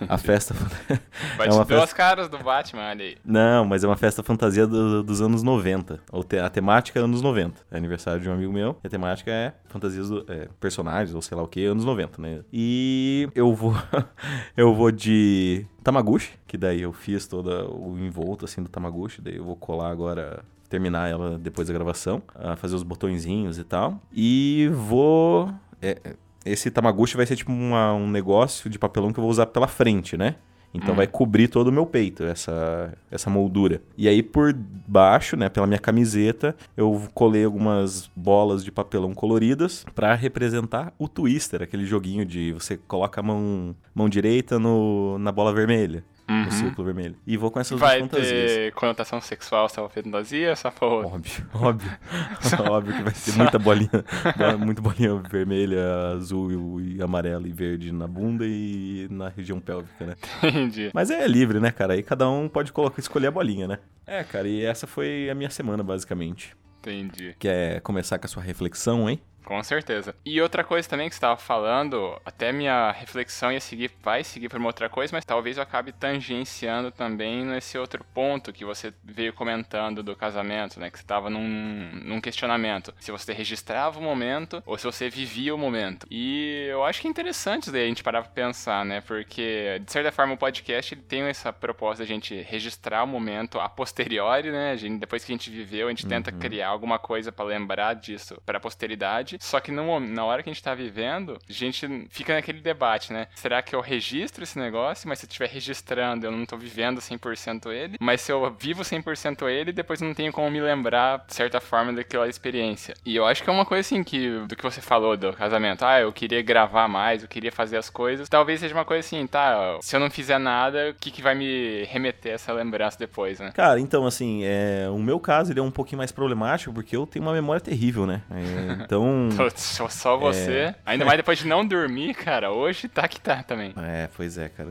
A 0.08 0.18
festa. 0.18 0.54
Vai 1.38 1.48
é 1.48 1.52
uma 1.52 1.66
festa... 1.66 1.96
caras 1.96 2.30
do 2.30 2.38
Batman, 2.38 2.90
olha 2.90 3.06
aí. 3.06 3.18
Não, 3.24 3.66
mas 3.66 3.84
é 3.84 3.88
uma 3.88 3.96
festa 3.98 4.22
fantasia 4.22 4.68
do- 4.68 5.02
dos 5.04 5.22
anos 5.22 5.42
90. 5.44 6.00
Ou 6.12 6.24
te- 6.24 6.38
A 6.40 6.50
temática 6.50 7.00
é 7.00 7.04
anos 7.04 7.22
90. 7.22 7.62
É 7.72 7.78
aniversário 7.78 8.22
de 8.22 8.30
um 8.30 8.34
amigo 8.34 8.52
meu. 8.54 8.78
E 8.84 8.88
a 8.88 8.90
temática 8.90 9.32
é 9.32 9.54
fantasias 9.68 10.10
do. 10.10 10.26
é, 10.28 10.48
personagens, 10.60 11.16
ou 11.16 11.22
sei 11.22 11.36
lá 11.38 11.44
o 11.44 11.48
que, 11.48 11.66
anos 11.66 11.84
90, 11.86 12.22
né? 12.22 12.42
E 12.52 13.30
eu 13.34 13.54
vou. 13.54 13.74
eu 14.56 14.74
vou 14.74 14.92
de 14.92 15.66
Tamaguchi, 15.84 16.32
que 16.48 16.58
daí 16.58 16.82
eu 16.82 16.94
fiz 16.94 17.28
todo 17.28 17.50
o 17.74 17.98
envolto 17.98 18.46
assim 18.46 18.62
do 18.62 18.70
Tamaguchi. 18.70 19.22
Daí 19.22 19.38
eu 19.38 19.44
vou 19.44 19.56
colar 19.56 19.90
agora. 19.92 20.44
Terminar 20.70 21.10
ela 21.10 21.38
depois 21.40 21.70
da 21.70 21.74
gravação, 21.74 22.22
fazer 22.58 22.76
os 22.76 22.84
botõezinhos 22.84 23.58
e 23.58 23.64
tal. 23.64 24.02
E 24.12 24.70
vou. 24.74 25.50
é, 25.82 25.98
é, 26.04 26.16
esse 26.48 26.72
Tamaguchi 26.72 27.16
vai 27.18 27.26
ser 27.26 27.36
tipo 27.36 27.52
uma- 27.52 27.94
um 27.94 28.10
negócio 28.10 28.70
de 28.70 28.78
papelão 28.80 29.12
que 29.14 29.20
eu 29.20 29.24
vou 29.24 29.32
usar 29.32 29.46
pela 29.48 29.68
frente, 29.68 30.18
né? 30.18 30.36
Então 30.74 30.94
vai 30.94 31.08
cobrir 31.08 31.48
todo 31.48 31.68
o 31.70 31.72
meu 31.72 31.86
peito, 31.86 32.24
essa, 32.24 32.94
essa 33.10 33.30
moldura. 33.30 33.82
E 33.98 34.08
aí 34.08 34.22
por 34.22 34.54
baixo, 34.54 35.36
né, 35.38 35.50
pela 35.50 35.66
minha 35.66 35.80
camiseta, 35.80 36.56
eu 36.76 37.02
colei 37.14 37.46
algumas 37.46 38.12
bolas 38.16 38.64
de 38.64 38.72
papelão 38.72 39.14
coloridas 39.14 39.86
pra 39.96 40.14
representar 40.14 40.94
o 41.00 41.08
Twister, 41.08 41.64
aquele 41.64 41.86
joguinho 41.86 42.26
de 42.26 42.52
você 42.52 42.78
coloca 42.78 43.22
a 43.22 43.24
mão, 43.24 43.76
mão 43.96 44.08
direita 44.10 44.60
no, 44.60 45.18
na 45.18 45.32
bola 45.32 45.54
vermelha, 45.54 46.04
Uhum. 46.30 46.44
no 46.44 46.52
círculo 46.52 46.86
vermelho. 46.86 47.16
E 47.26 47.38
vou 47.38 47.50
com 47.50 47.60
essas 47.60 47.80
Vai 47.80 48.00
duas 48.00 48.12
fantasias. 48.12 48.52
ter 48.52 48.74
conotação 48.74 49.22
sexual 49.22 49.66
essa 49.66 49.88
fantasia, 49.88 50.56
só 50.58 50.70
for... 50.70 51.06
Óbvio, 51.06 51.48
óbvio. 51.56 51.92
óbvio 52.70 52.96
que 52.98 53.04
vai 53.04 53.14
ter 53.14 53.34
muita 53.38 53.58
bolinha, 53.58 53.90
muita 54.60 54.82
bolinha 54.82 55.16
vermelha, 55.16 56.12
azul 56.16 56.82
e 56.82 57.02
amarela 57.02 57.48
e 57.48 57.52
verde 57.54 57.92
na 57.92 58.08
bunda 58.08 58.46
e 58.46 59.08
na 59.10 59.30
região 59.30 59.60
pélvica, 59.60 60.06
né? 60.06 60.16
Entendi. 60.44 60.92
Mas 60.94 61.10
é 61.10 61.26
livre, 61.28 61.60
né, 61.60 61.72
cara? 61.72 61.94
Aí 61.94 62.04
cada 62.04 62.30
um 62.30 62.50
pode 62.50 62.74
colocar, 62.74 63.00
escolher 63.00 63.28
a 63.28 63.32
bolinha, 63.32 63.68
né? 63.68 63.80
É, 64.06 64.24
cara, 64.24 64.48
e 64.48 64.66
essa 64.66 64.86
foi 64.86 65.30
a 65.30 65.36
minha 65.36 65.50
semana, 65.50 65.82
basicamente. 65.84 66.56
Entendi. 66.80 67.36
Quer 67.40 67.82
começar 67.82 68.18
com 68.18 68.26
a 68.26 68.30
sua 68.30 68.44
reflexão, 68.44 69.10
hein? 69.10 69.20
Com 69.48 69.64
certeza. 69.64 70.14
E 70.26 70.42
outra 70.42 70.62
coisa 70.62 70.90
também 70.90 71.08
que 71.08 71.16
você 71.16 71.20
estava 71.20 71.38
falando, 71.38 72.20
até 72.26 72.52
minha 72.52 72.92
reflexão 72.92 73.50
ia 73.50 73.62
seguir, 73.62 73.90
vai 74.04 74.22
seguir 74.22 74.50
para 74.50 74.60
uma 74.60 74.68
outra 74.68 74.90
coisa, 74.90 75.16
mas 75.16 75.24
talvez 75.24 75.56
eu 75.56 75.64
acabe 75.64 75.94
tangenciando 75.94 76.92
também 76.92 77.46
nesse 77.46 77.78
outro 77.78 78.04
ponto 78.14 78.52
que 78.52 78.66
você 78.66 78.94
veio 79.02 79.32
comentando 79.32 80.04
do 80.04 80.18
casamento, 80.18 80.82
né? 80.82 80.92
Que 80.92 80.98
você 80.98 81.04
estava 81.06 81.30
num, 81.30 81.90
num 82.04 82.20
questionamento. 82.20 82.94
Se 83.00 83.10
você 83.10 83.32
registrava 83.32 83.98
o 83.98 84.04
momento 84.04 84.62
ou 84.66 84.78
se 84.78 84.84
você 84.84 85.10
vivia 85.10 85.56
o 85.56 85.58
momento. 85.58 86.06
E 86.12 86.68
eu 86.70 86.84
acho 86.84 87.00
que 87.00 87.08
é 87.08 87.10
interessante 87.10 87.72
daí 87.72 87.86
a 87.86 87.88
gente 87.88 88.04
parar 88.04 88.24
pra 88.24 88.32
pensar, 88.32 88.84
né? 88.84 89.00
Porque, 89.00 89.82
de 89.86 89.90
certa 89.90 90.12
forma, 90.12 90.34
o 90.34 90.38
podcast 90.38 90.94
ele 90.94 91.04
tem 91.04 91.22
essa 91.22 91.54
proposta 91.54 92.06
de 92.06 92.12
a 92.12 92.14
gente 92.14 92.36
registrar 92.42 93.02
o 93.02 93.08
momento 93.08 93.62
a 93.62 93.70
posteriori, 93.70 94.52
né? 94.52 94.72
A 94.72 94.76
gente, 94.76 95.00
depois 95.00 95.24
que 95.24 95.32
a 95.32 95.36
gente 95.36 95.50
viveu, 95.50 95.88
a 95.88 95.90
gente 95.90 96.06
tenta 96.06 96.34
criar 96.34 96.68
alguma 96.68 97.00
coisa 97.00 97.32
pra 97.32 97.46
lembrar 97.46 97.94
disso 97.94 98.42
pra 98.46 98.60
posteridade. 98.60 99.37
Só 99.40 99.60
que 99.60 99.72
no, 99.72 100.00
na 100.00 100.26
hora 100.26 100.44
que 100.44 100.50
a 100.50 100.54
gente 100.54 100.64
tá 100.64 100.74
vivendo, 100.74 101.38
a 101.50 101.54
gente 101.54 102.08
fica 102.10 102.34
naquele 102.34 102.60
debate, 102.60 103.12
né? 103.14 103.28
Será 103.36 103.62
que 103.62 103.76
eu 103.76 103.82
registro 103.82 104.44
esse 104.44 104.58
negócio, 104.58 105.08
mas 105.08 105.20
se 105.20 105.26
eu 105.26 105.28
estiver 105.28 105.50
registrando, 105.50 106.26
eu 106.26 106.32
não 106.32 106.46
tô 106.46 106.58
vivendo 106.58 107.00
100% 107.00 107.72
ele? 107.72 107.98
Mas 108.00 108.22
se 108.22 108.32
eu 108.32 108.56
vivo 108.60 108.84
100% 108.84 109.48
ele, 109.50 109.72
depois 109.72 110.02
não 110.02 110.14
tenho 110.14 110.32
como 110.32 110.50
me 110.50 110.62
lembrar, 110.62 111.26
de 111.28 111.34
certa 111.34 111.60
forma, 111.60 111.94
daquela 111.94 112.28
experiência. 112.28 112.96
E 113.06 113.16
eu 113.16 113.26
acho 113.26 113.44
que 113.44 113.50
é 113.50 113.54
uma 113.54 113.66
coisa 113.66 113.82
assim 113.82 114.04
que, 114.04 114.40
do 114.48 114.56
que 114.56 114.64
você 114.64 114.82
falou 114.82 115.16
do 115.16 115.34
casamento. 115.34 115.84
Ah, 115.84 116.00
eu 116.00 116.12
queria 116.12 116.42
gravar 116.42 116.88
mais, 116.88 117.22
eu 117.22 117.30
queria 117.30 117.52
fazer 117.52 117.78
as 117.78 117.90
coisas. 117.90 118.30
Talvez 118.30 118.60
seja 118.60 118.74
uma 118.74 118.86
coisa 118.86 119.06
assim, 119.06 119.26
tá? 119.28 119.78
Se 119.82 119.96
eu 119.96 120.00
não 120.00 120.10
fizer 120.10 120.40
nada, 120.40 120.90
o 120.90 120.94
que, 120.94 121.12
que 121.12 121.22
vai 121.22 121.36
me 121.36 121.84
remeter 121.86 122.34
essa 122.34 122.54
lembrança 122.54 122.98
depois, 122.98 123.40
né? 123.40 123.52
Cara, 123.54 123.80
então, 123.80 124.06
assim, 124.06 124.44
é, 124.44 124.88
o 124.90 124.98
meu 124.98 125.20
caso 125.20 125.52
ele 125.52 125.60
é 125.60 125.64
um 125.64 125.72
pouquinho 125.72 125.98
mais 125.98 126.12
problemático 126.12 126.74
porque 126.74 126.96
eu 126.96 127.06
tenho 127.06 127.26
uma 127.26 127.34
memória 127.34 127.62
terrível, 127.62 128.06
né? 128.06 128.22
É, 128.32 128.84
então. 128.84 129.27
Putz, 129.36 129.62
Só 129.62 129.90
só 129.90 130.18
você. 130.18 130.74
Ainda 130.86 131.06
mais 131.06 131.18
depois 131.18 131.40
de 131.40 131.48
não 131.48 131.66
dormir, 131.66 132.14
cara. 132.14 132.52
Hoje 132.52 132.88
tá 132.88 133.08
que 133.08 133.20
tá 133.20 133.44
também. 133.44 133.74
É, 133.78 134.10
pois 134.16 134.38
é, 134.38 134.50
cara, 134.50 134.70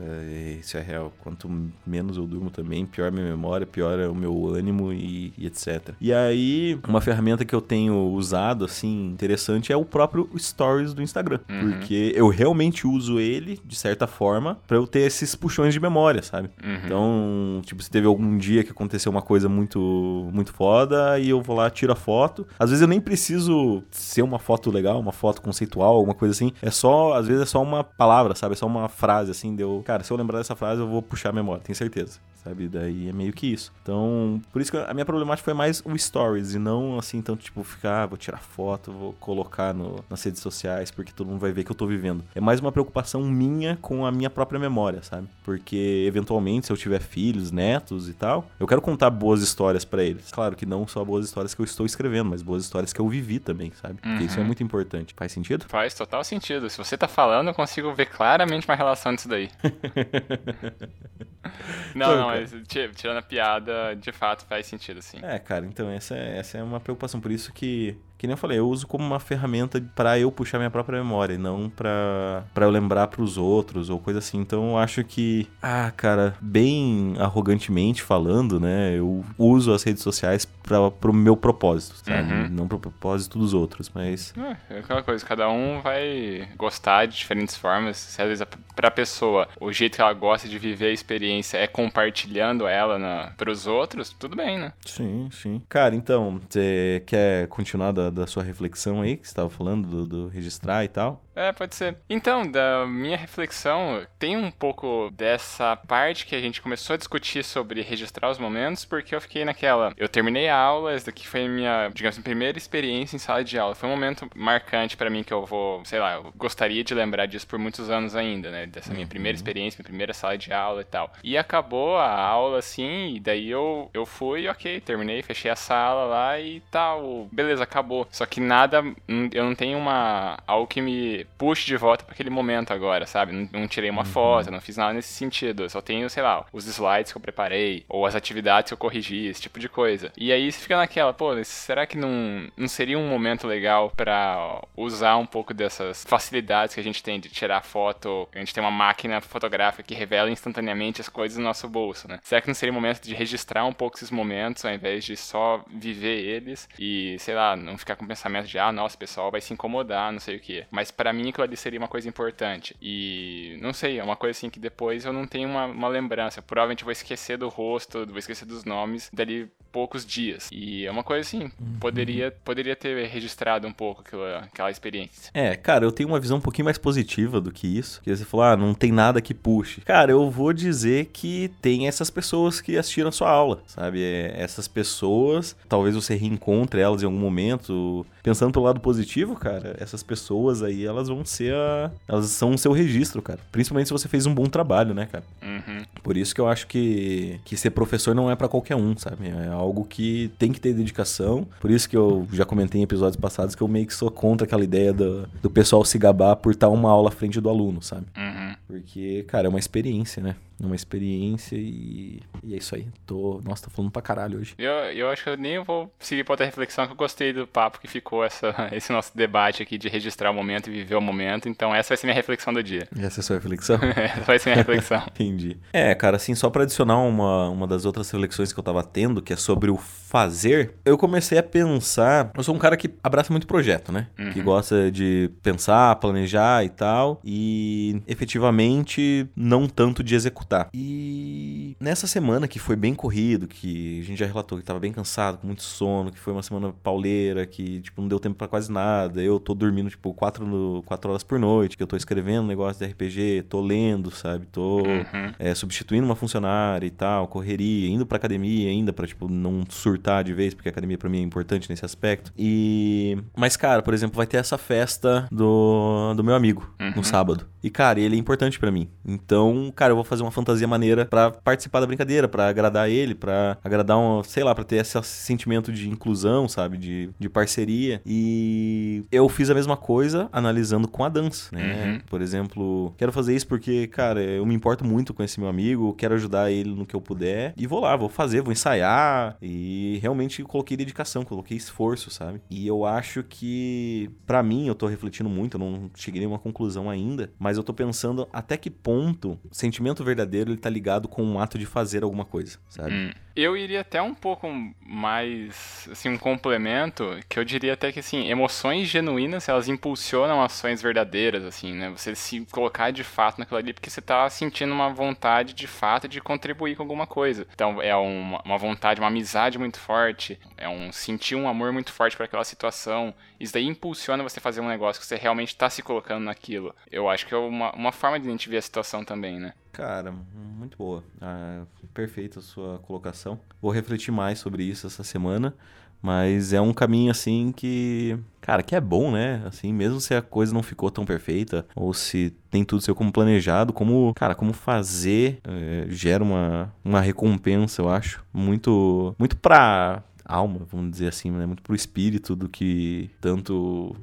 isso 0.59 0.77
é 0.77 0.81
real. 0.81 1.13
Quanto 1.19 1.49
menos 1.85 2.17
eu 2.17 2.25
durmo 2.25 2.49
também, 2.49 2.85
pior 2.85 3.11
minha 3.11 3.25
memória, 3.25 3.65
pior 3.65 3.99
é 3.99 4.07
o 4.07 4.15
meu 4.15 4.47
ânimo 4.47 4.91
e, 4.91 5.33
e 5.37 5.45
etc. 5.45 5.93
E 5.99 6.13
aí, 6.13 6.79
uma 6.87 7.01
ferramenta 7.01 7.45
que 7.45 7.53
eu 7.53 7.61
tenho 7.61 7.95
usado, 8.11 8.65
assim, 8.65 9.07
interessante 9.07 9.71
é 9.71 9.77
o 9.77 9.85
próprio 9.85 10.29
Stories 10.37 10.93
do 10.93 11.01
Instagram. 11.01 11.39
Uhum. 11.49 11.71
Porque 11.71 12.13
eu 12.15 12.27
realmente 12.27 12.87
uso 12.87 13.19
ele, 13.19 13.59
de 13.65 13.75
certa 13.75 14.07
forma, 14.07 14.57
pra 14.67 14.77
eu 14.77 14.87
ter 14.87 15.01
esses 15.01 15.35
puxões 15.35 15.73
de 15.73 15.79
memória, 15.79 16.21
sabe? 16.21 16.49
Uhum. 16.63 16.79
Então, 16.85 17.61
tipo, 17.65 17.81
se 17.81 17.89
teve 17.89 18.07
algum 18.07 18.37
dia 18.37 18.63
que 18.63 18.71
aconteceu 18.71 19.11
uma 19.11 19.21
coisa 19.21 19.49
muito, 19.49 20.29
muito 20.33 20.53
foda 20.53 21.19
e 21.19 21.29
eu 21.29 21.41
vou 21.41 21.55
lá, 21.55 21.69
tiro 21.69 21.91
a 21.91 21.95
foto. 21.95 22.47
Às 22.57 22.69
vezes 22.69 22.81
eu 22.81 22.87
nem 22.87 22.99
preciso 22.99 23.83
ser 23.91 24.21
uma 24.21 24.39
foto 24.47 24.71
legal, 24.71 24.97
uma 24.97 25.11
foto 25.11 25.41
conceitual, 25.41 25.97
alguma 25.97 26.15
coisa 26.15 26.33
assim. 26.33 26.53
É 26.61 26.71
só, 26.71 27.13
às 27.15 27.27
vezes 27.27 27.43
é 27.43 27.45
só 27.45 27.61
uma 27.61 27.83
palavra, 27.83 28.33
sabe? 28.33 28.53
É 28.53 28.55
só 28.55 28.65
uma 28.65 28.87
frase, 28.87 29.29
assim, 29.29 29.53
deu. 29.53 29.81
Cara, 29.85 30.05
se 30.05 30.11
eu 30.11 30.15
lembrar 30.15 30.37
dessa 30.37 30.55
frase, 30.55 30.79
eu 30.79 30.87
vou 30.87 31.01
puxar 31.01 31.31
a 31.31 31.33
memória, 31.33 31.61
tenho 31.61 31.75
certeza. 31.75 32.19
Sabe? 32.47 32.69
Daí 32.69 33.09
é 33.09 33.13
meio 33.13 33.33
que 33.33 33.47
isso. 33.47 33.73
Então, 33.83 34.41
por 34.53 34.61
isso 34.61 34.71
que 34.71 34.77
a 34.77 34.93
minha 34.93 35.05
problemática 35.05 35.43
foi 35.43 35.53
mais 35.53 35.81
o 35.85 35.97
stories 35.97 36.53
e 36.53 36.59
não 36.59 36.97
assim, 36.97 37.21
tanto 37.21 37.43
tipo, 37.43 37.61
ficar, 37.63 38.03
ah, 38.03 38.05
vou 38.05 38.17
tirar 38.17 38.37
foto, 38.37 38.91
vou 38.91 39.13
colocar 39.13 39.73
no, 39.73 40.03
nas 40.09 40.23
redes 40.23 40.41
sociais, 40.41 40.89
porque 40.89 41.11
todo 41.11 41.27
mundo 41.27 41.39
vai 41.39 41.51
ver 41.51 41.65
que 41.65 41.71
eu 41.71 41.75
tô 41.75 41.85
vivendo. 41.85 42.23
É 42.33 42.39
mais 42.39 42.61
uma 42.61 42.71
preocupação 42.71 43.21
minha 43.23 43.77
com 43.81 44.05
a 44.05 44.11
minha 44.11 44.29
própria 44.29 44.59
memória, 44.59 45.03
sabe? 45.03 45.27
Porque 45.43 46.05
eventualmente, 46.07 46.67
se 46.67 46.71
eu 46.71 46.77
tiver 46.77 47.01
filhos, 47.01 47.51
netos 47.51 48.07
e 48.07 48.13
tal, 48.13 48.49
eu 48.59 48.65
quero 48.65 48.81
contar 48.81 49.09
boas 49.09 49.41
histórias 49.41 49.83
pra 49.83 50.03
eles. 50.03 50.31
Claro 50.31 50.55
que 50.55 50.65
não 50.65 50.87
só 50.87 51.03
boas 51.03 51.25
histórias 51.25 51.53
que 51.53 51.61
eu 51.61 51.65
estou 51.65 51.85
escrevendo, 51.85 52.29
mas 52.29 52.41
boas 52.41 52.63
histórias 52.63 52.93
que 52.93 53.01
eu 53.01 53.09
vivi 53.09 53.39
também, 53.39 53.73
sabe? 53.81 53.99
Porque 54.01 54.23
isso 54.23 54.39
é 54.39 54.43
muito 54.43 54.63
importante. 54.63 55.13
Faz 55.17 55.33
sentido? 55.33 55.65
Faz 55.67 55.93
total 55.93 56.23
sentido. 56.23 56.69
Se 56.69 56.77
você 56.77 56.97
tá 56.97 57.07
falando, 57.07 57.49
eu 57.49 57.53
consigo 57.53 57.93
ver 57.93 58.05
claramente 58.05 58.67
uma 58.67 58.75
relação 58.75 59.13
disso 59.13 59.27
daí. 59.27 59.49
não, 61.93 62.15
não. 62.15 62.36
Mas 62.41 62.51
ti- 62.67 62.89
tirando 62.95 63.17
a 63.17 63.21
piada, 63.21 63.95
de 63.95 64.11
fato 64.11 64.45
faz 64.45 64.65
sentido, 64.65 65.01
sim. 65.01 65.19
É, 65.23 65.37
cara, 65.39 65.65
então 65.65 65.89
essa 65.89 66.15
é, 66.15 66.37
essa 66.37 66.57
é 66.57 66.63
uma 66.63 66.79
preocupação. 66.79 67.19
Por 67.19 67.31
isso 67.31 67.51
que, 67.53 67.95
que 68.17 68.27
nem 68.27 68.33
eu 68.33 68.37
falei, 68.37 68.59
eu 68.59 68.67
uso 68.69 68.87
como 68.87 69.03
uma 69.05 69.19
ferramenta 69.19 69.81
pra 69.95 70.17
eu 70.19 70.31
puxar 70.31 70.57
minha 70.57 70.69
própria 70.71 70.97
memória, 71.01 71.33
e 71.35 71.37
não 71.37 71.69
pra, 71.69 72.43
pra 72.53 72.65
eu 72.65 72.69
lembrar 72.69 73.07
pros 73.07 73.37
outros 73.37 73.89
ou 73.89 73.99
coisa 73.99 74.19
assim. 74.19 74.39
Então 74.39 74.69
eu 74.71 74.77
acho 74.77 75.03
que, 75.03 75.47
ah, 75.61 75.91
cara, 75.95 76.35
bem 76.41 77.15
arrogantemente 77.19 78.01
falando, 78.01 78.59
né, 78.59 78.93
eu 78.97 79.23
uso 79.37 79.73
as 79.73 79.83
redes 79.83 80.01
sociais 80.03 80.45
pra, 80.45 80.89
pro 80.91 81.13
meu 81.13 81.37
propósito, 81.37 81.95
sabe? 82.03 82.31
Uhum. 82.33 82.47
Não 82.49 82.67
pro 82.67 82.79
propósito 82.79 83.37
dos 83.39 83.53
outros, 83.53 83.91
mas. 83.93 84.33
É, 84.37 84.75
é 84.75 84.79
aquela 84.79 85.03
coisa, 85.03 85.25
cada 85.25 85.49
um 85.49 85.81
vai 85.81 86.47
gostar 86.57 87.05
de 87.05 87.17
diferentes 87.17 87.55
formas. 87.55 87.97
Se 87.97 88.21
às 88.21 88.27
vezes 88.27 88.41
a- 88.41 88.47
pra 88.75 88.91
pessoa 88.91 89.47
o 89.59 89.71
jeito 89.71 89.95
que 89.95 90.01
ela 90.01 90.13
gosta 90.13 90.47
de 90.47 90.57
viver 90.59 90.87
a 90.87 90.91
experiência 90.93 91.57
é 91.57 91.67
compartilhando 91.67 92.67
ela 92.67 92.97
na, 92.97 93.31
pros 93.37 93.65
outros, 93.67 94.15
tudo 94.17 94.35
bem, 94.35 94.57
né? 94.59 94.73
Sim, 94.85 95.29
sim. 95.31 95.61
Cara, 95.69 95.95
então, 95.95 96.39
você 96.49 97.03
quer 97.05 97.47
continuar 97.47 97.91
da, 97.91 98.06
da 98.09 98.27
sua 98.27 98.43
reflexão 98.43 99.01
aí, 99.01 99.17
que 99.17 99.27
você 99.27 99.35
tava 99.35 99.49
falando, 99.49 99.87
do, 99.87 100.07
do 100.07 100.27
registrar 100.27 100.83
e 100.83 100.87
tal? 100.87 101.23
É, 101.37 101.51
pode 101.51 101.75
ser. 101.75 101.95
Então, 102.09 102.49
da 102.49 102.87
minha 102.87 103.15
reflexão, 103.15 104.03
tem 104.17 104.35
um 104.35 104.49
pouco 104.49 105.11
dessa 105.11 105.75
parte 105.75 106.25
que 106.25 106.35
a 106.35 106.41
gente 106.41 106.59
começou 106.59 106.95
a 106.95 106.97
discutir 106.97 107.43
sobre 107.43 107.83
registrar 107.83 108.31
os 108.31 108.39
momentos, 108.39 108.85
porque 108.85 109.13
eu 109.13 109.21
fiquei 109.21 109.45
naquela. 109.45 109.93
Eu 109.97 110.09
terminei 110.09 110.49
a 110.49 110.57
aula, 110.57 110.93
essa 110.93 111.05
daqui 111.05 111.27
foi 111.27 111.45
a 111.45 111.47
minha, 111.47 111.89
digamos 111.93 112.15
assim, 112.15 112.23
primeira 112.23 112.57
experiência 112.57 113.15
em 113.15 113.19
sala 113.19 113.43
de 113.43 113.59
aula. 113.59 113.75
Foi 113.75 113.87
um 113.87 113.91
momento 113.91 114.27
marcante 114.35 114.97
pra 114.97 115.11
mim 115.11 115.21
que 115.21 115.31
eu 115.31 115.45
vou, 115.45 115.85
sei 115.85 115.99
lá, 115.99 116.15
eu 116.15 116.33
gostaria 116.35 116.83
de 116.83 116.95
lembrar 116.95 117.27
disso 117.27 117.45
por 117.45 117.59
muitos 117.59 117.87
anos 117.87 118.15
ainda, 118.15 118.49
né? 118.49 118.65
Dessa 118.65 118.91
minha 118.91 119.05
primeira 119.05 119.35
experiência, 119.35 119.77
minha 119.77 119.87
primeira 119.87 120.15
sala 120.15 120.35
de 120.39 120.51
aula 120.51 120.81
e 120.81 120.85
tal. 120.85 121.13
E 121.23 121.37
acabou 121.37 121.97
a 121.97 122.19
aula 122.19 122.57
assim, 122.57 123.13
e 123.13 123.19
daí 123.19 123.47
eu, 123.47 123.91
eu 123.93 124.07
fui, 124.07 124.47
ok, 124.47 124.81
terminei, 124.81 125.21
fechei 125.21 125.51
a 125.51 125.55
sala 125.55 126.05
lá 126.05 126.39
e 126.39 126.61
tal. 126.71 127.29
Beleza, 127.31 127.63
acabou. 127.63 128.07
Só 128.09 128.25
que 128.25 128.41
nada, 128.41 128.83
eu 129.31 129.43
não 129.43 129.53
tenho 129.53 129.77
uma 129.77 130.39
algo 130.47 130.65
que 130.65 130.81
me 130.81 131.26
puxe 131.37 131.65
de 131.65 131.77
volta 131.77 132.03
para 132.03 132.13
aquele 132.13 132.29
momento 132.29 132.71
agora, 132.71 133.05
sabe? 133.05 133.31
Não, 133.31 133.49
não 133.51 133.67
tirei 133.67 133.89
uma 133.89 134.01
uhum. 134.01 134.07
foto, 134.07 134.51
não 134.51 134.61
fiz 134.61 134.77
nada 134.77 134.93
nesse 134.93 135.13
sentido. 135.13 135.63
Eu 135.63 135.69
só 135.69 135.81
tenho, 135.81 136.09
sei 136.09 136.23
lá, 136.23 136.45
os 136.51 136.65
slides 136.65 137.11
que 137.11 137.17
eu 137.17 137.21
preparei 137.21 137.85
ou 137.87 138.05
as 138.05 138.15
atividades 138.15 138.69
que 138.69 138.73
eu 138.73 138.77
corrigi, 138.77 139.27
esse 139.27 139.41
tipo 139.41 139.59
de 139.59 139.69
coisa. 139.69 140.11
E 140.17 140.31
aí 140.31 140.51
você 140.51 140.59
fica 140.59 140.77
naquela, 140.77 141.13
pô, 141.13 141.31
será 141.43 141.85
que 141.85 141.97
não, 141.97 142.49
não 142.55 142.67
seria 142.67 142.97
um 142.97 143.07
momento 143.09 143.47
legal 143.47 143.91
para 143.95 144.61
usar 144.75 145.17
um 145.17 145.25
pouco 145.25 145.53
dessas 145.53 146.03
facilidades 146.03 146.73
que 146.73 146.81
a 146.81 146.83
gente 146.83 147.03
tem 147.03 147.19
de 147.19 147.29
tirar 147.29 147.63
foto? 147.63 148.27
A 148.33 148.39
gente 148.39 148.53
tem 148.53 148.63
uma 148.63 148.71
máquina 148.71 149.21
fotográfica 149.21 149.83
que 149.83 149.93
revela 149.93 150.29
instantaneamente 150.29 151.01
as 151.01 151.09
coisas 151.09 151.37
no 151.37 151.43
nosso 151.43 151.67
bolso, 151.67 152.07
né? 152.07 152.19
Será 152.23 152.41
que 152.41 152.47
não 152.47 152.55
seria 152.55 152.71
o 152.71 152.75
momento 152.75 153.01
de 153.01 153.13
registrar 153.13 153.65
um 153.65 153.73
pouco 153.73 153.97
esses 153.97 154.11
momentos 154.11 154.65
ao 154.65 154.73
invés 154.73 155.03
de 155.03 155.15
só 155.15 155.63
viver 155.71 156.23
eles 156.23 156.67
e, 156.79 157.17
sei 157.19 157.35
lá, 157.35 157.55
não 157.55 157.77
ficar 157.77 157.95
com 157.95 158.05
o 158.05 158.07
pensamento 158.07 158.47
de, 158.47 158.57
ah, 158.59 158.71
nossa, 158.71 158.95
o 158.95 158.99
pessoal 158.99 159.31
vai 159.31 159.41
se 159.41 159.53
incomodar, 159.53 160.11
não 160.11 160.19
sei 160.19 160.37
o 160.37 160.39
que. 160.39 160.65
Mas 160.71 160.91
para 160.91 161.13
mim 161.17 161.29
aquilo 161.29 161.43
ali 161.43 161.57
seria 161.57 161.79
uma 161.79 161.87
coisa 161.87 162.07
importante. 162.07 162.75
E, 162.81 163.57
não 163.61 163.73
sei, 163.73 163.99
é 163.99 164.03
uma 164.03 164.15
coisa 164.15 164.37
assim 164.37 164.49
que 164.49 164.59
depois 164.59 165.05
eu 165.05 165.11
não 165.11 165.25
tenho 165.27 165.49
uma, 165.49 165.65
uma 165.65 165.87
lembrança. 165.87 166.41
Provavelmente 166.41 166.83
eu 166.83 166.85
vou 166.85 166.91
esquecer 166.91 167.37
do 167.37 167.49
rosto, 167.49 168.05
vou 168.05 168.17
esquecer 168.17 168.45
dos 168.45 168.63
nomes 168.63 169.09
dali 169.11 169.51
poucos 169.77 170.03
dias. 170.03 170.49
E 170.51 170.87
é 170.87 170.91
uma 170.91 171.03
coisa 171.03 171.21
assim, 171.21 171.51
poderia, 171.79 172.33
poderia 172.43 172.75
ter 172.75 173.05
registrado 173.05 173.67
um 173.67 173.71
pouco 173.71 174.01
aquela, 174.01 174.39
aquela 174.39 174.71
experiência. 174.71 175.29
É, 175.35 175.55
cara, 175.55 175.85
eu 175.85 175.91
tenho 175.91 176.09
uma 176.09 176.19
visão 176.19 176.39
um 176.39 176.41
pouquinho 176.41 176.65
mais 176.65 176.79
positiva 176.79 177.39
do 177.39 177.51
que 177.51 177.67
isso. 177.67 178.01
Que 178.01 178.15
você 178.15 178.25
falou, 178.25 178.43
ah, 178.47 178.57
não 178.57 178.73
tem 178.73 178.91
nada 178.91 179.21
que 179.21 179.35
puxe. 179.35 179.81
Cara, 179.81 180.11
eu 180.11 180.31
vou 180.31 180.51
dizer 180.51 181.11
que 181.13 181.51
tem 181.61 181.87
essas 181.87 182.09
pessoas 182.09 182.59
que 182.59 182.75
assistiram 182.75 183.09
a 183.09 183.11
sua 183.11 183.29
aula, 183.29 183.61
sabe? 183.67 184.01
É, 184.01 184.33
essas 184.35 184.67
pessoas, 184.67 185.55
talvez 185.69 185.93
você 185.93 186.15
reencontre 186.15 186.81
elas 186.81 187.03
em 187.03 187.05
algum 187.05 187.19
momento. 187.19 188.03
Pensando 188.23 188.51
pelo 188.51 188.65
lado 188.65 188.79
positivo, 188.79 189.35
cara, 189.35 189.77
essas 189.79 190.01
pessoas 190.01 190.63
aí, 190.63 190.87
elas 190.87 191.07
vão 191.07 191.23
ser 191.23 191.53
a... 191.53 191.91
Elas 192.07 192.25
são 192.31 192.49
o 192.49 192.57
seu 192.57 192.71
registro, 192.71 193.21
cara. 193.21 193.39
Principalmente 193.51 193.87
se 193.87 193.93
você 193.93 194.07
fez 194.07 194.25
um 194.25 194.33
bom 194.33 194.45
trabalho, 194.45 194.95
né, 194.95 195.05
cara? 195.05 195.23
Uhum. 195.43 195.85
Por 196.01 196.17
isso 196.17 196.33
que 196.33 196.41
eu 196.41 196.47
acho 196.47 196.65
que, 196.65 197.39
que 197.45 197.55
ser 197.55 197.69
professor 197.69 198.15
não 198.15 198.31
é 198.31 198.35
para 198.35 198.47
qualquer 198.47 198.75
um, 198.75 198.97
sabe? 198.97 199.27
É 199.29 199.47
algo 199.49 199.66
que 199.83 200.31
tem 200.37 200.51
que 200.51 200.59
ter 200.59 200.73
dedicação. 200.73 201.47
Por 201.59 201.71
isso 201.71 201.89
que 201.89 201.97
eu 201.97 202.27
já 202.31 202.45
comentei 202.45 202.81
em 202.81 202.83
episódios 202.83 203.15
passados 203.15 203.55
que 203.55 203.61
eu 203.61 203.67
meio 203.67 203.87
que 203.87 203.93
sou 203.93 204.09
contra 204.09 204.45
aquela 204.45 204.63
ideia 204.63 204.93
do, 204.93 205.27
do 205.41 205.49
pessoal 205.49 205.83
se 205.83 205.97
gabar 205.97 206.35
por 206.35 206.51
estar 206.51 206.69
uma 206.69 206.89
aula 206.89 207.09
à 207.09 207.11
frente 207.11 207.39
do 207.39 207.49
aluno, 207.49 207.81
sabe? 207.81 208.05
Uhum. 208.17 208.55
Porque, 208.67 209.23
cara, 209.27 209.47
é 209.47 209.49
uma 209.49 209.59
experiência, 209.59 210.21
né? 210.21 210.35
Uma 210.59 210.75
experiência 210.75 211.55
e, 211.55 212.21
e 212.43 212.53
é 212.53 212.57
isso 212.57 212.75
aí. 212.75 212.87
Tô, 213.05 213.41
nossa, 213.43 213.65
tô 213.65 213.69
falando 213.69 213.91
pra 213.91 214.01
caralho 214.01 214.39
hoje. 214.39 214.55
Eu, 214.57 214.71
eu 214.71 215.09
acho 215.09 215.23
que 215.23 215.29
eu 215.29 215.37
nem 215.37 215.59
vou 215.63 215.91
seguir 215.99 216.23
pra 216.23 216.33
outra 216.33 216.45
reflexão, 216.45 216.85
que 216.85 216.93
eu 216.93 216.97
gostei 216.97 217.31
do 217.31 217.45
papo 217.45 217.79
que 217.79 217.87
ficou 217.87 218.23
essa, 218.23 218.53
esse 218.71 218.91
nosso 218.91 219.15
debate 219.15 219.61
aqui 219.61 219.77
de 219.77 219.87
registrar 219.87 220.31
o 220.31 220.33
momento 220.33 220.69
e 220.69 220.73
viver 220.73 220.95
o 220.95 221.01
momento. 221.01 221.47
Então 221.47 221.73
essa 221.73 221.89
vai 221.89 221.97
ser 221.97 222.07
minha 222.07 222.15
reflexão 222.15 222.53
do 222.53 222.63
dia. 222.63 222.87
Essa 222.97 223.19
é 223.19 223.21
a 223.21 223.23
sua 223.23 223.35
reflexão? 223.37 223.79
essa 223.95 224.21
vai 224.21 224.39
ser 224.39 224.49
minha 224.49 224.57
reflexão. 224.57 225.01
Entendi. 225.07 225.57
É, 225.71 225.93
cara, 225.95 226.17
assim, 226.17 226.35
só 226.35 226.49
pra 226.49 226.63
adicionar 226.63 226.97
uma, 226.97 227.49
uma 227.49 227.67
das 227.67 227.85
outras 227.85 228.09
reflexões 228.09 228.51
que 228.51 228.59
eu 228.59 228.63
tava 228.63 228.83
tendo, 228.83 229.21
que 229.21 229.31
é 229.31 229.35
sobre 229.35 229.69
o 229.69 229.77
fazer, 229.77 230.73
eu 230.83 230.97
comecei 230.97 231.37
a 231.37 231.43
pensar. 231.43 232.31
Eu 232.35 232.43
sou 232.43 232.55
um 232.55 232.57
cara 232.57 232.75
que 232.75 232.89
abraça 233.03 233.31
muito 233.31 233.47
projeto, 233.47 233.91
né? 233.91 234.07
Uhum. 234.17 234.31
Que 234.31 234.41
gosta 234.41 234.91
de 234.91 235.29
pensar, 235.41 235.95
planejar 235.97 236.65
e 236.65 236.69
tal. 236.69 237.21
E 237.23 238.01
efetivamente 238.07 239.27
não 239.35 239.67
tanto 239.67 240.03
de 240.03 240.15
executar 240.15 240.46
executar. 240.47 240.69
E 240.73 241.56
nessa 241.79 242.07
semana 242.07 242.47
que 242.47 242.59
foi 242.59 242.75
bem 242.75 242.93
corrido, 242.93 243.47
que 243.47 243.99
a 244.01 244.03
gente 244.03 244.19
já 244.19 244.25
relatou 244.25 244.57
que 244.57 244.63
tava 244.63 244.79
bem 244.79 244.91
cansado, 244.91 245.37
com 245.37 245.47
muito 245.47 245.63
sono, 245.63 246.11
que 246.11 246.19
foi 246.19 246.33
uma 246.33 246.43
semana 246.43 246.73
pauleira, 246.83 247.45
que 247.45 247.81
tipo 247.81 248.01
não 248.01 248.07
deu 248.07 248.19
tempo 248.19 248.35
para 248.35 248.47
quase 248.47 248.71
nada. 248.71 249.21
Eu 249.21 249.39
tô 249.39 249.53
dormindo 249.53 249.89
tipo 249.89 250.13
quatro, 250.13 250.83
quatro 250.85 251.11
horas 251.11 251.23
por 251.23 251.39
noite, 251.39 251.77
que 251.77 251.83
eu 251.83 251.87
tô 251.87 251.95
escrevendo 251.95 252.43
um 252.43 252.47
negócio 252.47 252.85
de 252.85 252.91
RPG, 252.91 253.45
tô 253.49 253.61
lendo, 253.61 254.11
sabe? 254.11 254.45
Tô 254.47 254.79
uhum. 254.79 255.33
é, 255.39 255.53
substituindo 255.53 256.05
uma 256.05 256.15
funcionária 256.15 256.85
e 256.85 256.91
tal, 256.91 257.27
correria, 257.27 257.89
indo 257.89 258.05
pra 258.05 258.17
academia 258.17 258.69
ainda 258.69 258.91
para 258.91 259.07
tipo 259.07 259.29
não 259.29 259.63
surtar 259.69 260.23
de 260.23 260.33
vez, 260.33 260.53
porque 260.53 260.69
a 260.69 260.71
academia 260.71 260.97
para 260.97 261.09
mim 261.09 261.19
é 261.19 261.23
importante 261.23 261.69
nesse 261.69 261.85
aspecto. 261.85 262.31
E 262.37 263.17
mas 263.35 263.55
cara, 263.55 263.81
por 263.81 263.93
exemplo, 263.93 264.17
vai 264.17 264.27
ter 264.27 264.37
essa 264.37 264.57
festa 264.57 265.27
do, 265.31 266.13
do 266.15 266.23
meu 266.23 266.35
amigo 266.35 266.73
uhum. 266.79 266.93
no 266.95 267.03
sábado. 267.03 267.45
E 267.63 267.69
cara, 267.69 267.99
ele 267.99 268.15
é 268.15 268.19
importante 268.19 268.59
para 268.59 268.71
mim. 268.71 268.87
Então, 269.05 269.71
cara, 269.75 269.91
eu 269.91 269.95
vou 269.95 270.03
fazer 270.03 270.23
uma 270.23 270.31
fantasia 270.31 270.67
maneira 270.67 271.05
para 271.05 271.31
participar 271.31 271.66
da 271.71 271.87
brincadeira, 271.87 272.27
para 272.27 272.47
agradar 272.47 272.89
ele, 272.89 273.15
para 273.15 273.57
agradar 273.63 273.97
um, 273.97 274.23
sei 274.23 274.43
lá, 274.43 274.53
para 274.53 274.63
ter 274.63 274.77
esse 274.77 275.01
sentimento 275.03 275.71
de 275.71 275.89
inclusão, 275.89 276.47
sabe, 276.47 276.77
de, 276.77 277.09
de 277.17 277.29
parceria. 277.29 278.01
E 278.05 279.03
eu 279.11 279.27
fiz 279.29 279.49
a 279.49 279.53
mesma 279.53 279.75
coisa 279.75 280.29
analisando 280.31 280.87
com 280.87 281.03
a 281.03 281.09
dança, 281.09 281.55
né? 281.55 281.85
Uhum. 281.85 281.99
Por 282.07 282.21
exemplo, 282.21 282.93
quero 282.97 283.11
fazer 283.11 283.35
isso 283.35 283.47
porque, 283.47 283.87
cara, 283.87 284.21
eu 284.21 284.45
me 284.45 284.53
importo 284.53 284.85
muito 284.85 285.13
com 285.13 285.23
esse 285.23 285.39
meu 285.39 285.49
amigo, 285.49 285.93
quero 285.93 286.13
ajudar 286.15 286.51
ele 286.51 286.73
no 286.73 286.85
que 286.85 286.95
eu 286.95 287.01
puder 287.01 287.53
e 287.57 287.67
vou 287.67 287.79
lá, 287.79 287.95
vou 287.95 288.09
fazer, 288.09 288.41
vou 288.41 288.51
ensaiar 288.51 289.37
e 289.41 289.99
realmente 290.01 290.43
coloquei 290.43 290.77
dedicação, 290.77 291.23
coloquei 291.23 291.57
esforço, 291.57 292.09
sabe? 292.09 292.41
E 292.49 292.67
eu 292.67 292.85
acho 292.85 293.23
que 293.23 294.09
para 294.25 294.43
mim 294.43 294.67
eu 294.67 294.75
tô 294.75 294.87
refletindo 294.87 295.29
muito, 295.29 295.55
eu 295.55 295.59
não 295.59 295.89
cheguei 295.95 296.23
a 296.25 296.27
uma 296.27 296.39
conclusão 296.39 296.89
ainda, 296.89 297.31
mas 297.39 297.57
eu 297.57 297.63
tô 297.63 297.73
pensando 297.73 298.27
até 298.31 298.57
que 298.57 298.69
ponto 298.69 299.39
sentimento 299.51 300.03
verdadeiro 300.03 300.17
verdadeiro 300.17 300.51
ele 300.51 300.57
tá 300.57 300.69
ligado 300.69 301.07
com 301.07 301.23
um 301.23 301.39
ato 301.39 301.56
de 301.57 301.65
fazer 301.65 302.03
alguma 302.03 302.25
coisa, 302.25 302.57
sabe? 302.69 302.93
Hum. 302.93 303.11
Eu 303.35 303.55
iria 303.55 303.81
até 303.81 304.01
um 304.01 304.15
pouco 304.15 304.47
mais, 304.81 305.87
assim, 305.91 306.09
um 306.09 306.17
complemento, 306.17 307.19
que 307.29 307.37
eu 307.37 307.45
diria 307.45 307.73
até 307.73 307.91
que, 307.91 307.99
assim, 307.99 308.27
emoções 308.27 308.87
genuínas, 308.87 309.47
elas 309.47 309.67
impulsionam 309.67 310.41
ações 310.41 310.81
verdadeiras, 310.81 311.43
assim, 311.43 311.71
né? 311.71 311.87
Você 311.91 312.15
se 312.15 312.47
colocar 312.51 312.89
de 312.89 313.03
fato 313.03 313.37
naquilo 313.37 313.59
ali, 313.59 313.73
porque 313.73 313.91
você 313.91 314.01
tá 314.01 314.27
sentindo 314.27 314.73
uma 314.73 314.89
vontade 314.89 315.53
de 315.53 315.67
fato 315.67 316.07
de 316.07 316.19
contribuir 316.19 316.75
com 316.75 316.81
alguma 316.81 317.05
coisa. 317.05 317.45
Então, 317.53 317.79
é 317.79 317.95
uma, 317.95 318.41
uma 318.41 318.57
vontade, 318.57 318.99
uma 318.99 319.07
amizade 319.07 319.59
muito 319.59 319.79
forte, 319.79 320.39
é 320.57 320.67
um 320.67 320.91
sentir 320.91 321.35
um 321.35 321.47
amor 321.47 321.71
muito 321.71 321.93
forte 321.93 322.17
para 322.17 322.25
aquela 322.25 322.43
situação. 322.43 323.13
Isso 323.39 323.53
daí 323.53 323.67
impulsiona 323.67 324.23
você 324.23 324.39
fazer 324.39 324.61
um 324.61 324.67
negócio 324.67 324.99
que 324.99 325.05
você 325.05 325.15
realmente 325.15 325.55
tá 325.55 325.69
se 325.69 325.83
colocando 325.83 326.23
naquilo. 326.23 326.75
Eu 326.91 327.07
acho 327.07 327.27
que 327.27 327.35
é 327.35 327.37
uma, 327.37 327.71
uma 327.73 327.91
forma 327.91 328.19
de 328.19 328.27
a 328.27 328.31
gente 328.31 328.49
ver 328.49 328.57
a 328.57 328.61
situação 328.63 329.05
também, 329.05 329.39
né? 329.39 329.53
Cara, 329.77 330.11
muito 330.57 330.75
boa. 330.75 331.03
Ah, 331.21 331.61
perfeita 331.93 332.39
a 332.39 332.41
sua 332.41 332.79
colocação. 332.79 333.39
Vou 333.61 333.69
refletir 333.69 334.11
mais 334.11 334.39
sobre 334.39 334.63
isso 334.63 334.87
essa 334.87 335.03
semana. 335.03 335.53
Mas 336.01 336.51
é 336.51 336.59
um 336.59 336.73
caminho 336.73 337.11
assim 337.11 337.51
que, 337.55 338.17
cara, 338.41 338.63
que 338.63 338.75
é 338.75 338.81
bom, 338.81 339.11
né? 339.11 339.43
Assim, 339.45 339.71
mesmo 339.71 340.01
se 340.01 340.15
a 340.15 340.21
coisa 340.21 340.51
não 340.51 340.63
ficou 340.63 340.89
tão 340.89 341.05
perfeita 341.05 341.63
ou 341.75 341.93
se 341.93 342.33
tem 342.49 342.63
tudo 342.63 342.81
seu 342.81 342.95
como 342.95 343.11
planejado, 343.11 343.71
como, 343.71 344.13
cara, 344.15 344.33
como 344.33 344.51
fazer 344.51 345.39
é, 345.43 345.85
gera 345.89 346.23
uma, 346.23 346.73
uma 346.83 346.99
recompensa, 346.99 347.81
eu 347.83 347.89
acho, 347.89 348.23
muito 348.33 349.15
muito 349.19 349.37
pra 349.37 350.03
alma, 350.25 350.61
vamos 350.71 350.91
dizer 350.91 351.07
assim, 351.09 351.29
né? 351.29 351.45
Muito 351.45 351.61
pro 351.61 351.75
espírito 351.75 352.35
do 352.35 352.49
que 352.49 353.11
tanto 353.21 353.95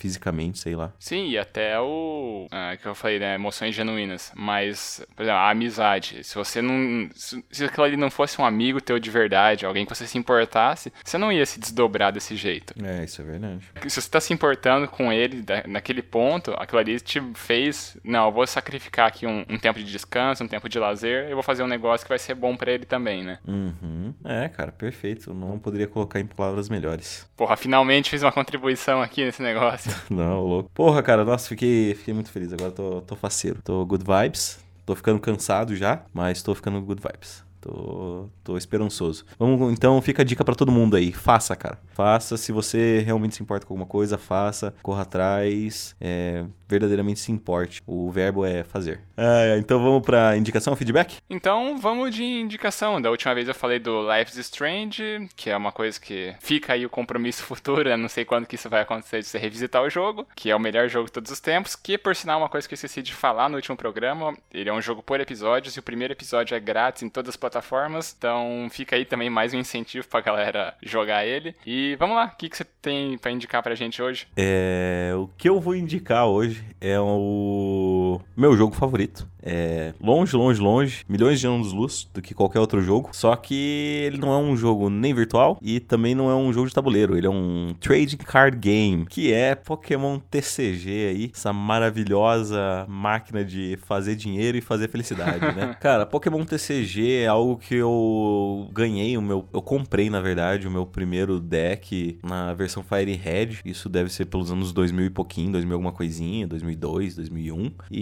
fisicamente, 0.00 0.58
sei 0.58 0.74
lá. 0.74 0.92
Sim, 0.98 1.28
e 1.28 1.38
até 1.38 1.78
o. 1.78 2.46
Ah, 2.50 2.76
que 2.80 2.86
eu 2.86 2.94
falei, 2.94 3.18
né? 3.18 3.34
Emoções 3.34 3.74
genuínas. 3.74 4.32
Mas, 4.34 5.06
por 5.14 5.22
exemplo, 5.22 5.38
a 5.38 5.50
amizade. 5.50 6.24
Se 6.24 6.34
você 6.34 6.62
não. 6.62 7.08
Se, 7.14 7.44
se 7.50 7.64
aquilo 7.64 7.84
ali 7.84 7.96
não 7.96 8.10
fosse 8.10 8.40
um 8.40 8.44
amigo 8.44 8.80
teu 8.80 8.98
de 8.98 9.10
verdade, 9.10 9.66
alguém 9.66 9.84
que 9.84 9.94
você 9.94 10.06
se 10.06 10.16
importasse, 10.16 10.90
você 11.04 11.18
não 11.18 11.30
ia 11.30 11.44
se 11.44 11.60
desdobrar 11.60 12.12
desse 12.12 12.34
jeito. 12.34 12.74
É, 12.82 13.04
isso 13.04 13.20
é 13.20 13.24
verdade. 13.24 13.60
Se 13.86 14.00
você 14.00 14.08
tá 14.08 14.20
se 14.20 14.32
importando 14.32 14.88
com 14.88 15.12
ele 15.12 15.44
naquele 15.66 16.02
ponto, 16.02 16.52
aquilo 16.56 16.78
ali 16.78 16.98
te 16.98 17.20
fez. 17.34 17.96
Não, 18.02 18.26
eu 18.26 18.32
vou 18.32 18.46
sacrificar 18.46 19.08
aqui 19.08 19.26
um, 19.26 19.44
um, 19.48 19.58
tempo 19.58 19.78
de 19.78 19.84
descanso, 19.84 20.42
um 20.42 20.48
tempo 20.48 20.68
de 20.68 20.78
lazer, 20.78 21.28
eu 21.28 21.36
vou 21.36 21.42
fazer 21.42 21.62
um 21.62 21.66
negócio 21.66 22.06
que 22.06 22.08
vai 22.08 22.18
ser 22.18 22.34
bom 22.34 22.56
para 22.56 22.72
ele 22.72 22.86
também, 22.86 23.22
né? 23.22 23.38
Uhum. 23.46 24.14
É, 24.24 24.48
cara, 24.48 24.72
perfeito. 24.72 25.34
Não 25.34 25.58
poderia 25.58 25.86
colocar 25.86 26.18
em 26.18 26.26
palavras 26.26 26.70
melhores. 26.70 27.28
Porra, 27.36 27.56
finalmente 27.56 28.08
fiz 28.08 28.22
uma 28.22 28.32
contribuição 28.32 29.02
aqui 29.02 29.24
nesse 29.24 29.42
negócio. 29.42 29.89
Não, 30.10 30.42
louco. 30.44 30.70
Porra, 30.74 31.02
cara, 31.02 31.24
nossa, 31.24 31.48
fiquei, 31.48 31.94
fiquei 31.94 32.14
muito 32.14 32.30
feliz. 32.30 32.52
Agora 32.52 32.70
tô, 32.72 33.00
tô 33.02 33.16
faceiro. 33.16 33.60
Tô 33.62 33.84
good 33.86 34.04
vibes. 34.04 34.58
Tô 34.84 34.94
ficando 34.96 35.20
cansado 35.20 35.76
já, 35.76 36.04
mas 36.12 36.42
tô 36.42 36.54
ficando 36.54 36.80
good 36.82 37.00
vibes. 37.02 37.44
Tô, 37.60 38.28
tô 38.42 38.56
esperançoso. 38.56 39.24
Vamos, 39.38 39.72
então 39.72 40.00
fica 40.00 40.22
a 40.22 40.24
dica 40.24 40.44
para 40.44 40.54
todo 40.54 40.72
mundo 40.72 40.96
aí. 40.96 41.12
Faça, 41.12 41.54
cara. 41.54 41.78
Faça. 41.92 42.36
Se 42.36 42.52
você 42.52 43.00
realmente 43.00 43.36
se 43.36 43.42
importa 43.42 43.66
com 43.66 43.74
alguma 43.74 43.86
coisa, 43.86 44.16
faça. 44.16 44.74
Corra 44.82 45.02
atrás. 45.02 45.94
É, 46.00 46.44
verdadeiramente 46.66 47.20
se 47.20 47.30
importe. 47.30 47.82
O 47.86 48.10
verbo 48.10 48.46
é 48.46 48.64
fazer. 48.64 49.00
Ah, 49.16 49.58
então 49.58 49.82
vamos 49.82 50.02
pra 50.02 50.36
indicação, 50.36 50.74
feedback? 50.74 51.18
Então 51.28 51.76
vamos 51.78 52.14
de 52.14 52.24
indicação. 52.24 53.00
Da 53.00 53.10
última 53.10 53.34
vez 53.34 53.46
eu 53.46 53.54
falei 53.54 53.78
do 53.78 54.00
Life 54.10 54.30
is 54.32 54.38
Strange, 54.38 55.28
que 55.36 55.50
é 55.50 55.56
uma 55.56 55.72
coisa 55.72 56.00
que 56.00 56.34
fica 56.40 56.72
aí 56.72 56.86
o 56.86 56.90
compromisso 56.90 57.42
futuro. 57.44 57.94
Não 57.98 58.08
sei 58.08 58.24
quando 58.24 58.46
que 58.46 58.54
isso 58.54 58.70
vai 58.70 58.80
acontecer 58.80 59.20
de 59.20 59.26
você 59.26 59.38
revisitar 59.38 59.82
o 59.82 59.90
jogo, 59.90 60.26
que 60.34 60.50
é 60.50 60.56
o 60.56 60.60
melhor 60.60 60.88
jogo 60.88 61.06
de 61.06 61.12
todos 61.12 61.30
os 61.30 61.40
tempos. 61.40 61.76
Que, 61.76 61.98
por 61.98 62.16
sinal, 62.16 62.40
é 62.40 62.42
uma 62.44 62.48
coisa 62.48 62.66
que 62.66 62.72
eu 62.72 62.76
esqueci 62.76 63.02
de 63.02 63.12
falar 63.12 63.50
no 63.50 63.56
último 63.56 63.76
programa. 63.76 64.34
Ele 64.50 64.70
é 64.70 64.72
um 64.72 64.80
jogo 64.80 65.02
por 65.02 65.20
episódios 65.20 65.76
e 65.76 65.78
o 65.78 65.82
primeiro 65.82 66.14
episódio 66.14 66.54
é 66.54 66.60
grátis 66.60 67.02
em 67.02 67.08
todas 67.10 67.28
as 67.30 67.36
plataformas 67.36 67.49
plataformas. 67.50 68.14
Então 68.16 68.68
fica 68.70 68.94
aí 68.96 69.04
também 69.04 69.28
mais 69.28 69.52
um 69.52 69.58
incentivo 69.58 70.06
pra 70.06 70.20
galera 70.20 70.74
jogar 70.82 71.26
ele. 71.26 71.54
E 71.66 71.96
vamos 71.96 72.16
lá, 72.16 72.26
o 72.26 72.36
que, 72.36 72.48
que 72.48 72.56
você 72.56 72.64
tem 72.80 73.18
para 73.18 73.32
indicar 73.32 73.62
pra 73.62 73.74
gente 73.74 74.00
hoje? 74.00 74.28
É, 74.36 75.12
o 75.16 75.28
que 75.36 75.48
eu 75.48 75.60
vou 75.60 75.74
indicar 75.74 76.26
hoje 76.26 76.64
é 76.80 76.98
o 76.98 77.99
meu 78.36 78.56
jogo 78.56 78.74
favorito. 78.74 79.28
É 79.42 79.94
longe, 80.00 80.36
longe, 80.36 80.60
longe, 80.60 81.04
milhões 81.08 81.40
de 81.40 81.46
anos-luz 81.46 82.08
do 82.12 82.20
que 82.20 82.34
qualquer 82.34 82.60
outro 82.60 82.80
jogo. 82.80 83.10
Só 83.12 83.34
que 83.36 84.02
ele 84.04 84.18
não 84.18 84.32
é 84.32 84.36
um 84.36 84.56
jogo 84.56 84.90
nem 84.90 85.14
virtual 85.14 85.58
e 85.62 85.80
também 85.80 86.14
não 86.14 86.30
é 86.30 86.34
um 86.34 86.52
jogo 86.52 86.68
de 86.68 86.74
tabuleiro. 86.74 87.16
Ele 87.16 87.26
é 87.26 87.30
um 87.30 87.74
trading 87.80 88.18
card 88.18 88.56
game, 88.56 89.06
que 89.06 89.32
é 89.32 89.54
Pokémon 89.54 90.18
TCG 90.18 90.90
aí, 90.90 91.30
essa 91.34 91.52
maravilhosa 91.52 92.84
máquina 92.88 93.44
de 93.44 93.78
fazer 93.86 94.14
dinheiro 94.14 94.58
e 94.58 94.60
fazer 94.60 94.88
felicidade, 94.88 95.40
né? 95.54 95.76
Cara, 95.80 96.06
Pokémon 96.06 96.44
TCG 96.44 97.22
é 97.22 97.26
algo 97.26 97.56
que 97.56 97.74
eu 97.74 98.68
ganhei, 98.72 99.16
o 99.16 99.22
meu, 99.22 99.46
eu 99.52 99.62
comprei 99.62 100.10
na 100.10 100.20
verdade 100.20 100.66
o 100.66 100.70
meu 100.70 100.86
primeiro 100.86 101.40
deck 101.40 102.18
na 102.22 102.52
versão 102.54 102.82
Fire 102.82 103.12
Red. 103.12 103.58
Isso 103.64 103.88
deve 103.88 104.10
ser 104.10 104.26
pelos 104.26 104.50
anos 104.50 104.72
2000 104.72 105.06
e 105.06 105.10
pouquinho, 105.10 105.52
2000 105.52 105.74
alguma 105.74 105.92
coisinha, 105.92 106.46
2002, 106.46 107.16
2001. 107.16 107.70
E, 107.90 107.99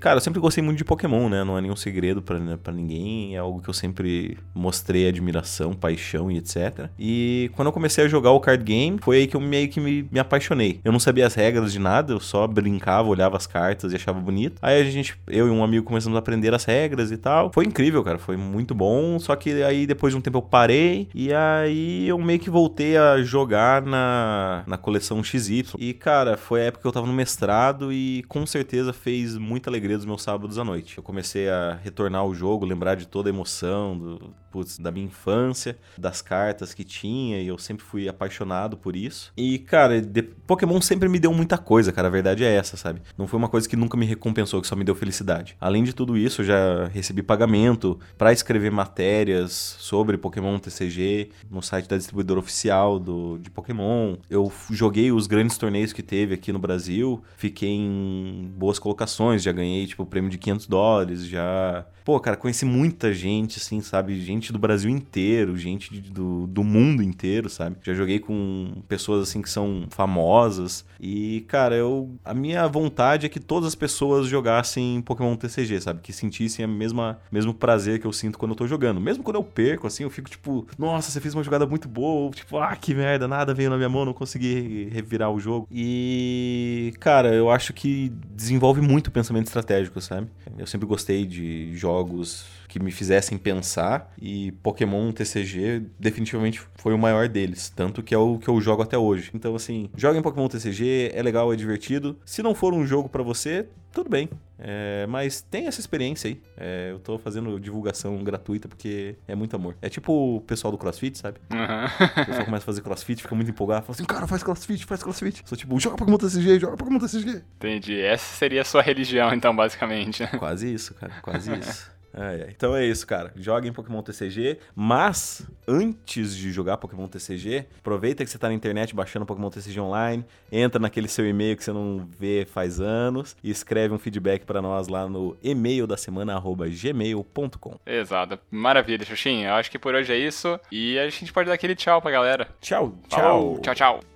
cara, 0.00 0.16
eu 0.16 0.20
sempre 0.20 0.40
gostei 0.40 0.62
muito 0.62 0.78
de 0.78 0.84
Pokémon, 0.84 1.28
né? 1.28 1.44
Não 1.44 1.56
é 1.56 1.60
nenhum 1.60 1.76
segredo 1.76 2.22
para 2.22 2.72
ninguém. 2.72 3.34
É 3.34 3.38
algo 3.38 3.60
que 3.60 3.68
eu 3.68 3.74
sempre 3.74 4.36
mostrei 4.54 5.08
admiração, 5.08 5.72
paixão 5.72 6.30
e 6.30 6.38
etc. 6.38 6.88
E 6.98 7.50
quando 7.54 7.68
eu 7.68 7.72
comecei 7.72 8.04
a 8.04 8.08
jogar 8.08 8.32
o 8.32 8.40
card 8.40 8.64
game, 8.64 8.98
foi 9.00 9.18
aí 9.18 9.26
que 9.26 9.36
eu 9.36 9.40
meio 9.40 9.68
que 9.68 9.80
me, 9.80 10.08
me 10.10 10.18
apaixonei. 10.18 10.80
Eu 10.84 10.92
não 10.92 10.98
sabia 10.98 11.26
as 11.26 11.34
regras 11.34 11.72
de 11.72 11.78
nada, 11.78 12.12
eu 12.12 12.20
só 12.20 12.46
brincava, 12.46 13.08
olhava 13.08 13.36
as 13.36 13.46
cartas 13.46 13.92
e 13.92 13.96
achava 13.96 14.20
bonito. 14.20 14.56
Aí 14.60 14.80
a 14.80 14.84
gente, 14.84 15.14
eu 15.28 15.46
e 15.46 15.50
um 15.50 15.62
amigo 15.62 15.84
começamos 15.84 16.16
a 16.16 16.18
aprender 16.18 16.52
as 16.54 16.64
regras 16.64 17.10
e 17.10 17.16
tal. 17.16 17.50
Foi 17.52 17.64
incrível, 17.64 18.02
cara. 18.02 18.18
Foi 18.18 18.36
muito 18.36 18.74
bom. 18.74 19.18
Só 19.18 19.36
que 19.36 19.62
aí 19.62 19.86
depois 19.86 20.12
de 20.12 20.18
um 20.18 20.20
tempo 20.20 20.38
eu 20.38 20.42
parei. 20.42 21.08
E 21.14 21.32
aí 21.32 22.08
eu 22.08 22.18
meio 22.18 22.38
que 22.38 22.50
voltei 22.50 22.96
a 22.96 23.22
jogar 23.22 23.82
na, 23.82 24.64
na 24.66 24.76
coleção 24.76 25.22
XY. 25.22 25.66
E, 25.78 25.92
cara, 25.92 26.36
foi 26.36 26.62
a 26.62 26.64
época 26.64 26.82
que 26.82 26.88
eu 26.88 26.92
tava 26.92 27.06
no 27.06 27.12
mestrado 27.12 27.92
e 27.92 28.24
com 28.28 28.44
certeza 28.46 28.92
fez 28.92 29.11
muita 29.38 29.70
alegria 29.70 29.96
dos 29.96 30.06
meus 30.06 30.22
sábados 30.22 30.58
à 30.58 30.64
noite. 30.64 30.98
Eu 30.98 31.02
comecei 31.02 31.48
a 31.48 31.78
retornar 31.82 32.22
ao 32.22 32.34
jogo, 32.34 32.64
lembrar 32.64 32.96
de 32.96 33.06
toda 33.06 33.28
a 33.28 33.32
emoção 33.32 33.96
do, 33.96 34.34
putz, 34.52 34.78
da 34.78 34.90
minha 34.90 35.06
infância, 35.06 35.78
das 35.96 36.20
cartas 36.20 36.74
que 36.74 36.84
tinha, 36.84 37.40
e 37.40 37.48
eu 37.48 37.56
sempre 37.56 37.84
fui 37.84 38.08
apaixonado 38.08 38.76
por 38.76 38.94
isso. 38.94 39.32
E, 39.36 39.58
cara, 39.58 40.00
de... 40.00 40.22
Pokémon 40.22 40.80
sempre 40.80 41.08
me 41.08 41.18
deu 41.18 41.32
muita 41.32 41.56
coisa, 41.56 41.90
cara, 41.90 42.08
a 42.08 42.10
verdade 42.10 42.44
é 42.44 42.54
essa, 42.54 42.76
sabe? 42.76 43.00
Não 43.16 43.26
foi 43.26 43.38
uma 43.38 43.48
coisa 43.48 43.68
que 43.68 43.76
nunca 43.76 43.96
me 43.96 44.04
recompensou, 44.04 44.60
que 44.60 44.66
só 44.66 44.76
me 44.76 44.84
deu 44.84 44.94
felicidade. 44.94 45.56
Além 45.58 45.82
de 45.82 45.94
tudo 45.94 46.16
isso, 46.16 46.42
eu 46.42 46.46
já 46.46 46.88
recebi 46.88 47.22
pagamento 47.22 47.98
para 48.18 48.32
escrever 48.32 48.70
matérias 48.70 49.76
sobre 49.78 50.18
Pokémon 50.18 50.58
TCG 50.58 51.30
no 51.50 51.62
site 51.62 51.88
da 51.88 51.96
distribuidora 51.96 52.40
oficial 52.40 52.98
do, 52.98 53.38
de 53.38 53.50
Pokémon. 53.50 54.16
Eu 54.28 54.52
joguei 54.70 55.10
os 55.10 55.26
grandes 55.26 55.56
torneios 55.56 55.92
que 55.92 56.02
teve 56.02 56.34
aqui 56.34 56.52
no 56.52 56.58
Brasil, 56.58 57.22
fiquei 57.36 57.70
em 57.70 58.52
boas 58.56 58.78
colocações, 58.78 59.42
já 59.42 59.52
ganhei, 59.52 59.86
tipo, 59.86 60.02
o 60.02 60.06
prêmio 60.06 60.30
de 60.30 60.38
500 60.38 60.66
dólares, 60.66 61.26
já. 61.26 61.86
Pô, 62.04 62.18
cara, 62.18 62.36
conheci 62.36 62.64
muita 62.64 63.12
gente, 63.14 63.58
assim, 63.58 63.80
sabe? 63.80 64.20
Gente 64.20 64.41
do 64.50 64.58
Brasil 64.58 64.90
inteiro, 64.90 65.54
gente 65.58 66.00
do, 66.00 66.46
do 66.46 66.64
mundo 66.64 67.02
inteiro, 67.02 67.50
sabe? 67.50 67.76
Já 67.82 67.92
joguei 67.92 68.18
com 68.18 68.82
pessoas, 68.88 69.28
assim, 69.28 69.42
que 69.42 69.50
são 69.50 69.86
famosas. 69.90 70.86
E, 70.98 71.44
cara, 71.48 71.74
eu. 71.74 72.16
A 72.24 72.32
minha 72.32 72.66
vontade 72.66 73.26
é 73.26 73.28
que 73.28 73.38
todas 73.38 73.68
as 73.68 73.74
pessoas 73.74 74.26
jogassem 74.26 75.02
Pokémon 75.02 75.36
TCG, 75.36 75.80
sabe? 75.82 76.00
Que 76.00 76.12
sentissem 76.12 76.64
a 76.64 76.68
mesma 76.68 77.20
mesmo 77.30 77.52
prazer 77.52 78.00
que 78.00 78.06
eu 78.06 78.12
sinto 78.12 78.38
quando 78.38 78.52
eu 78.52 78.56
tô 78.56 78.66
jogando. 78.66 79.00
Mesmo 79.00 79.22
quando 79.22 79.36
eu 79.36 79.44
perco, 79.44 79.86
assim, 79.86 80.04
eu 80.04 80.10
fico 80.10 80.30
tipo, 80.30 80.66
nossa, 80.78 81.10
você 81.10 81.20
fez 81.20 81.34
uma 81.34 81.42
jogada 81.42 81.66
muito 81.66 81.88
boa. 81.88 82.30
Tipo, 82.30 82.58
ah, 82.58 82.74
que 82.76 82.94
merda, 82.94 83.28
nada 83.28 83.52
veio 83.52 83.68
na 83.70 83.76
minha 83.76 83.88
mão, 83.88 84.04
não 84.04 84.14
consegui 84.14 84.88
revirar 84.90 85.30
o 85.30 85.38
jogo. 85.38 85.66
E, 85.70 86.94
cara, 87.00 87.34
eu 87.34 87.50
acho 87.50 87.72
que 87.72 88.12
desenvolve 88.34 88.80
muito 88.80 89.08
o 89.08 89.10
pensamento 89.10 89.46
estratégico, 89.46 90.00
sabe? 90.00 90.28
Eu 90.56 90.66
sempre 90.66 90.86
gostei 90.86 91.26
de 91.26 91.74
jogos 91.76 92.46
que 92.72 92.80
me 92.80 92.90
fizessem 92.90 93.36
pensar 93.36 94.10
e 94.18 94.50
Pokémon 94.62 95.12
TCG 95.12 95.82
definitivamente 96.00 96.62
foi 96.76 96.94
o 96.94 96.98
maior 96.98 97.28
deles, 97.28 97.68
tanto 97.68 98.02
que 98.02 98.14
é 98.14 98.18
o 98.18 98.38
que 98.38 98.48
eu 98.48 98.58
jogo 98.62 98.82
até 98.82 98.96
hoje. 98.96 99.30
Então 99.34 99.54
assim, 99.54 99.90
joguem 99.94 100.22
Pokémon 100.22 100.48
TCG, 100.48 101.10
é 101.12 101.22
legal, 101.22 101.52
é 101.52 101.56
divertido. 101.56 102.18
Se 102.24 102.42
não 102.42 102.54
for 102.54 102.72
um 102.72 102.86
jogo 102.86 103.10
para 103.10 103.22
você, 103.22 103.66
tudo 103.92 104.08
bem. 104.08 104.30
É, 104.58 105.06
mas 105.06 105.42
tem 105.42 105.66
essa 105.66 105.80
experiência 105.80 106.28
aí. 106.28 106.40
É, 106.56 106.92
eu 106.92 106.98
tô 106.98 107.18
fazendo 107.18 107.60
divulgação 107.60 108.16
gratuita 108.24 108.68
porque 108.68 109.16
é 109.28 109.34
muito 109.34 109.54
amor. 109.54 109.76
É 109.82 109.90
tipo 109.90 110.36
o 110.36 110.40
pessoal 110.40 110.72
do 110.72 110.78
CrossFit, 110.78 111.18
sabe? 111.18 111.40
Uhum. 111.50 112.22
O 112.22 112.26
pessoal 112.26 112.44
começa 112.46 112.64
a 112.64 112.66
fazer 112.66 112.80
CrossFit, 112.80 113.20
fica 113.20 113.34
muito 113.34 113.50
empolgado, 113.50 113.84
fala 113.84 113.94
assim, 113.94 114.04
cara, 114.04 114.26
faz 114.26 114.42
CrossFit, 114.42 114.86
faz 114.86 115.02
CrossFit. 115.02 115.42
Sou 115.44 115.58
tipo, 115.58 115.78
joga 115.78 115.96
Pokémon 115.96 116.16
TCG, 116.16 116.58
joga 116.58 116.78
Pokémon 116.78 116.98
TCG. 116.98 117.42
Entendi. 117.56 118.00
Essa 118.00 118.34
seria 118.36 118.62
a 118.62 118.64
sua 118.64 118.80
religião, 118.80 119.34
então, 119.34 119.54
basicamente. 119.54 120.26
Quase 120.38 120.72
isso, 120.72 120.94
cara, 120.94 121.12
quase 121.20 121.52
isso. 121.58 121.92
É, 122.14 122.46
é. 122.46 122.48
Então 122.54 122.74
é 122.76 122.84
isso, 122.84 123.06
cara. 123.06 123.32
Joguem 123.36 123.72
Pokémon 123.72 124.02
TCG, 124.02 124.58
mas 124.74 125.46
antes 125.66 126.36
de 126.36 126.52
jogar 126.52 126.76
Pokémon 126.76 127.08
TCG, 127.08 127.66
aproveita 127.78 128.24
que 128.24 128.30
você 128.30 128.38
tá 128.38 128.48
na 128.48 128.54
internet 128.54 128.94
baixando 128.94 129.26
Pokémon 129.26 129.50
TCG 129.50 129.80
online, 129.80 130.24
entra 130.50 130.80
naquele 130.80 131.08
seu 131.08 131.26
e-mail 131.26 131.56
que 131.56 131.64
você 131.64 131.72
não 131.72 132.06
vê 132.18 132.46
faz 132.50 132.80
anos 132.80 133.36
e 133.42 133.50
escreve 133.50 133.94
um 133.94 133.98
feedback 133.98 134.44
para 134.44 134.60
nós 134.60 134.88
lá 134.88 135.08
no 135.08 135.36
e-mail 135.42 135.86
da 135.86 135.96
semana 135.96 136.40
gmail.com. 136.40 137.78
Exato. 137.86 138.38
Maravilha, 138.50 139.04
Xuxinha. 139.04 139.48
Eu 139.48 139.54
acho 139.54 139.70
que 139.70 139.78
por 139.78 139.94
hoje 139.94 140.12
é 140.12 140.16
isso 140.16 140.58
e 140.70 140.98
a 140.98 141.08
gente 141.08 141.32
pode 141.32 141.48
dar 141.48 141.54
aquele 141.54 141.74
tchau 141.74 142.00
pra 142.00 142.10
galera. 142.10 142.48
Tchau, 142.60 142.94
tchau. 143.08 143.58
Tchau, 143.62 143.74
tchau. 143.74 144.11